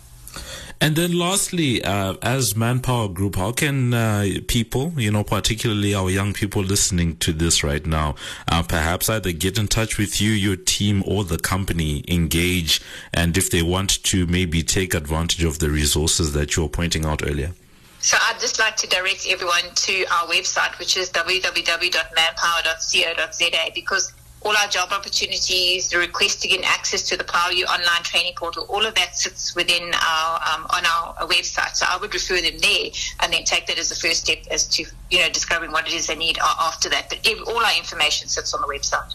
[0.82, 6.09] And then lastly, uh, as Manpower Group, how can uh, people, you know, particularly our
[6.09, 8.15] young people listening to this right now,
[8.47, 12.82] uh, perhaps either get in touch with you, your team, or the company, engage,
[13.13, 17.05] and if they want to maybe take advantage of the resources that you were pointing
[17.05, 17.51] out earlier?
[17.99, 24.13] So I'd just like to direct everyone to our website, which is www.manpower.co.za, because
[24.43, 28.65] all our job opportunities, the request to get access to the PowerU online training portal,
[28.69, 31.75] all of that sits within our um, on our, our, website.
[31.75, 32.89] So I would refer them there
[33.21, 35.93] and then take that as the first step as to you know discovering what it
[35.93, 37.09] is they need after that.
[37.09, 39.13] But all our information sits on the website.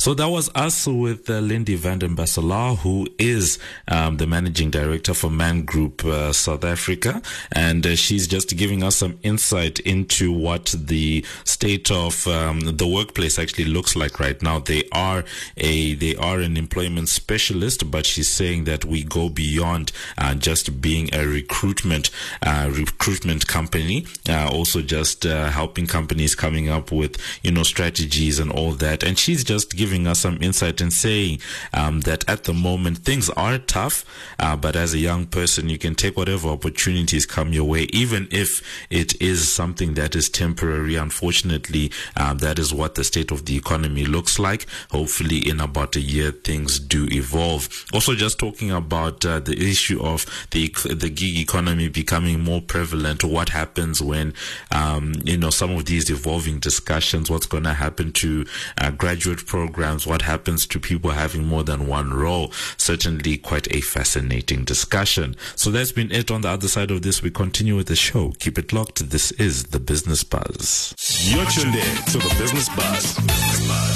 [0.00, 5.12] So that was us with uh, Lyndy Vanden Basselaar, who is um, the managing director
[5.12, 7.20] for Man Group uh, South Africa,
[7.52, 12.86] and uh, she's just giving us some insight into what the state of um, the
[12.86, 14.58] workplace actually looks like right now.
[14.58, 15.22] They are
[15.58, 20.80] a they are an employment specialist, but she's saying that we go beyond uh, just
[20.80, 22.08] being a recruitment
[22.40, 28.50] uh, recruitment company, uh, also just helping companies coming up with you know strategies and
[28.50, 29.02] all that.
[29.02, 31.40] And she's just giving giving us some insight and saying
[31.74, 34.04] um, that at the moment things are tough,
[34.38, 38.28] uh, but as a young person, you can take whatever opportunities come your way, even
[38.30, 40.94] if it is something that is temporary.
[40.94, 44.64] Unfortunately, um, that is what the state of the economy looks like.
[44.92, 47.68] Hopefully, in about a year, things do evolve.
[47.92, 53.24] Also, just talking about uh, the issue of the the gig economy becoming more prevalent.
[53.24, 54.34] What happens when
[54.70, 57.28] um, you know some of these evolving discussions?
[57.28, 58.46] What's going to happen to
[58.78, 59.79] uh, graduate programs?
[59.80, 62.52] Programs, what happens to people having more than one role.
[62.76, 65.36] Certainly quite a fascinating discussion.
[65.56, 67.22] So that's been it on the other side of this.
[67.22, 68.34] We continue with the show.
[68.40, 69.08] Keep it locked.
[69.08, 70.94] This is the Business Buzz.
[71.22, 73.16] You're tuned in to the Business Buzz.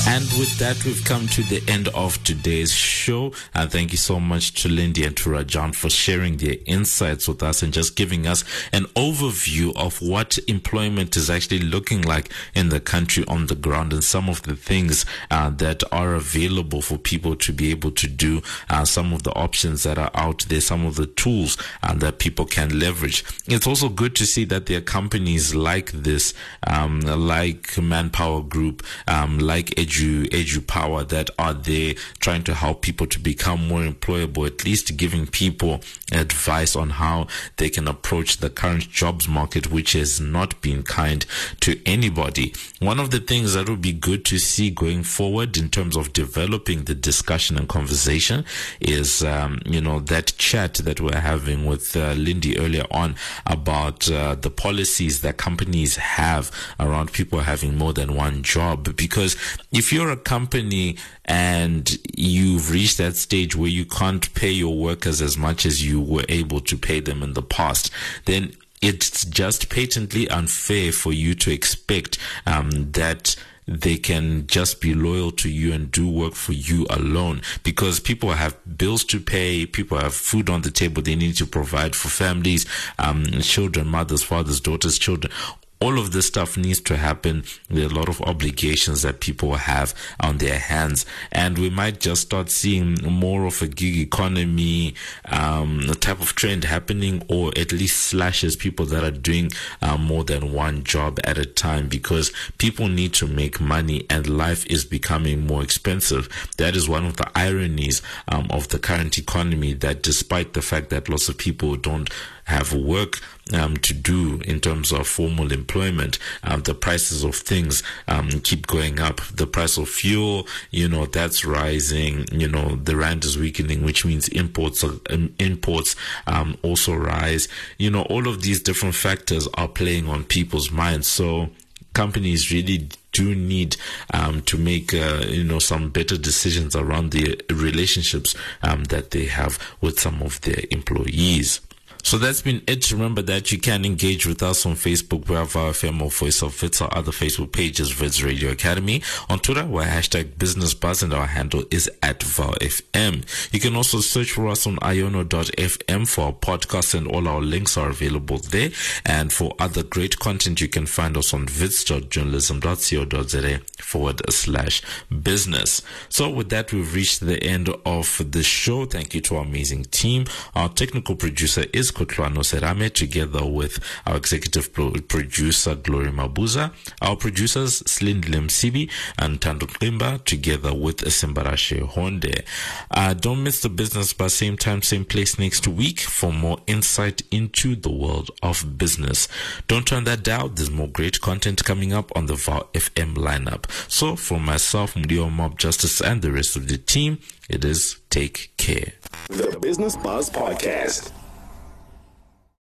[0.06, 3.32] And with that, we've come to the end of today's show.
[3.54, 7.42] And thank you so much to Lyndy and to Rajan for sharing their insights with
[7.42, 12.68] us and just giving us an overview of what employment is actually looking like in
[12.68, 16.80] the country on the ground and some of the things uh, that that are available
[16.80, 20.44] for people to be able to do, uh, some of the options that are out
[20.48, 23.24] there, some of the tools uh, that people can leverage.
[23.46, 26.32] It's also good to see that there are companies like this,
[26.66, 32.82] um, like Manpower Group, um, like Edu, Edu Power that are there trying to help
[32.82, 35.80] people to become more employable, at least giving people
[36.12, 41.26] advice on how they can approach the current jobs market, which has not been kind
[41.60, 42.54] to anybody.
[42.78, 46.12] One of the things that would be good to see going forward in terms of
[46.12, 48.44] developing the discussion and conversation
[48.80, 54.10] is, um, you know, that chat that we're having with uh, Lyndy earlier on about
[54.10, 58.94] uh, the policies that companies have around people having more than one job.
[58.94, 59.36] Because
[59.72, 65.22] if you're a company and you've reached that stage where you can't pay your workers
[65.22, 67.90] as much as you were able to pay them in the past,
[68.26, 68.52] then
[68.82, 73.34] it's just patently unfair for you to expect um, that
[73.66, 77.40] they can just be loyal to you and do work for you alone.
[77.62, 81.46] Because people have bills to pay, people have food on the table they need to
[81.46, 82.66] provide for families,
[82.98, 85.32] um, children, mothers, fathers, daughters, children
[85.80, 87.44] all of this stuff needs to happen.
[87.68, 92.00] There are a lot of obligations that people have on their hands, and we might
[92.00, 94.94] just start seeing more of a gig economy
[95.26, 99.50] um, type of trend happening, or at least slashes people that are doing
[99.82, 104.26] uh, more than one job at a time because people need to make money and
[104.26, 106.28] life is becoming more expensive.
[106.56, 109.74] That is one of the ironies um, of the current economy.
[109.74, 112.08] That despite the fact that lots of people don't
[112.44, 113.20] have work
[113.52, 116.18] um, to do in terms of formal employment.
[116.42, 119.20] Um, the prices of things um, keep going up.
[119.32, 122.26] The price of fuel, you know, that's rising.
[122.32, 127.48] You know, the rand is weakening, which means imports um, imports um, also rise.
[127.78, 131.06] You know, all of these different factors are playing on people's minds.
[131.06, 131.50] So
[131.94, 133.76] companies really do need
[134.12, 139.26] um, to make uh, you know some better decisions around the relationships um, that they
[139.26, 141.60] have with some of their employees.
[142.04, 142.92] So that's been it.
[142.92, 145.26] Remember that you can engage with us on Facebook.
[145.26, 149.00] We have our FM or Voice of Wits, our other Facebook pages, Wits Radio Academy.
[149.30, 153.24] On Twitter, we're hashtag Business Buzz and our handle is at VowFM.
[153.54, 157.78] You can also search for us on iono.fm for our podcast and all our links
[157.78, 158.68] are available there.
[159.06, 164.82] And for other great content, you can find us on wits.journalism.co.za forward slash
[165.22, 165.80] business.
[166.10, 168.84] So with that, we've reached the end of the show.
[168.84, 170.26] Thank you to our amazing team.
[170.54, 177.82] Our technical producer is Kotlwano Serame together with our executive producer Glory Mabuza, our producers
[177.86, 182.44] Slindle Msibi and Tando Qimba together with Simbarashe Honde.
[182.90, 187.22] Uh, don't miss the business by same time, same place next week for more insight
[187.30, 189.28] into the world of business.
[189.68, 190.54] Don't turn that down.
[190.54, 193.70] There's more great content coming up on the VOW FM lineup.
[193.90, 197.18] So for myself, Mudiwa Mob Justice and the rest of the team,
[197.48, 198.92] it is take care.
[199.28, 201.12] The Business Buzz Podcast.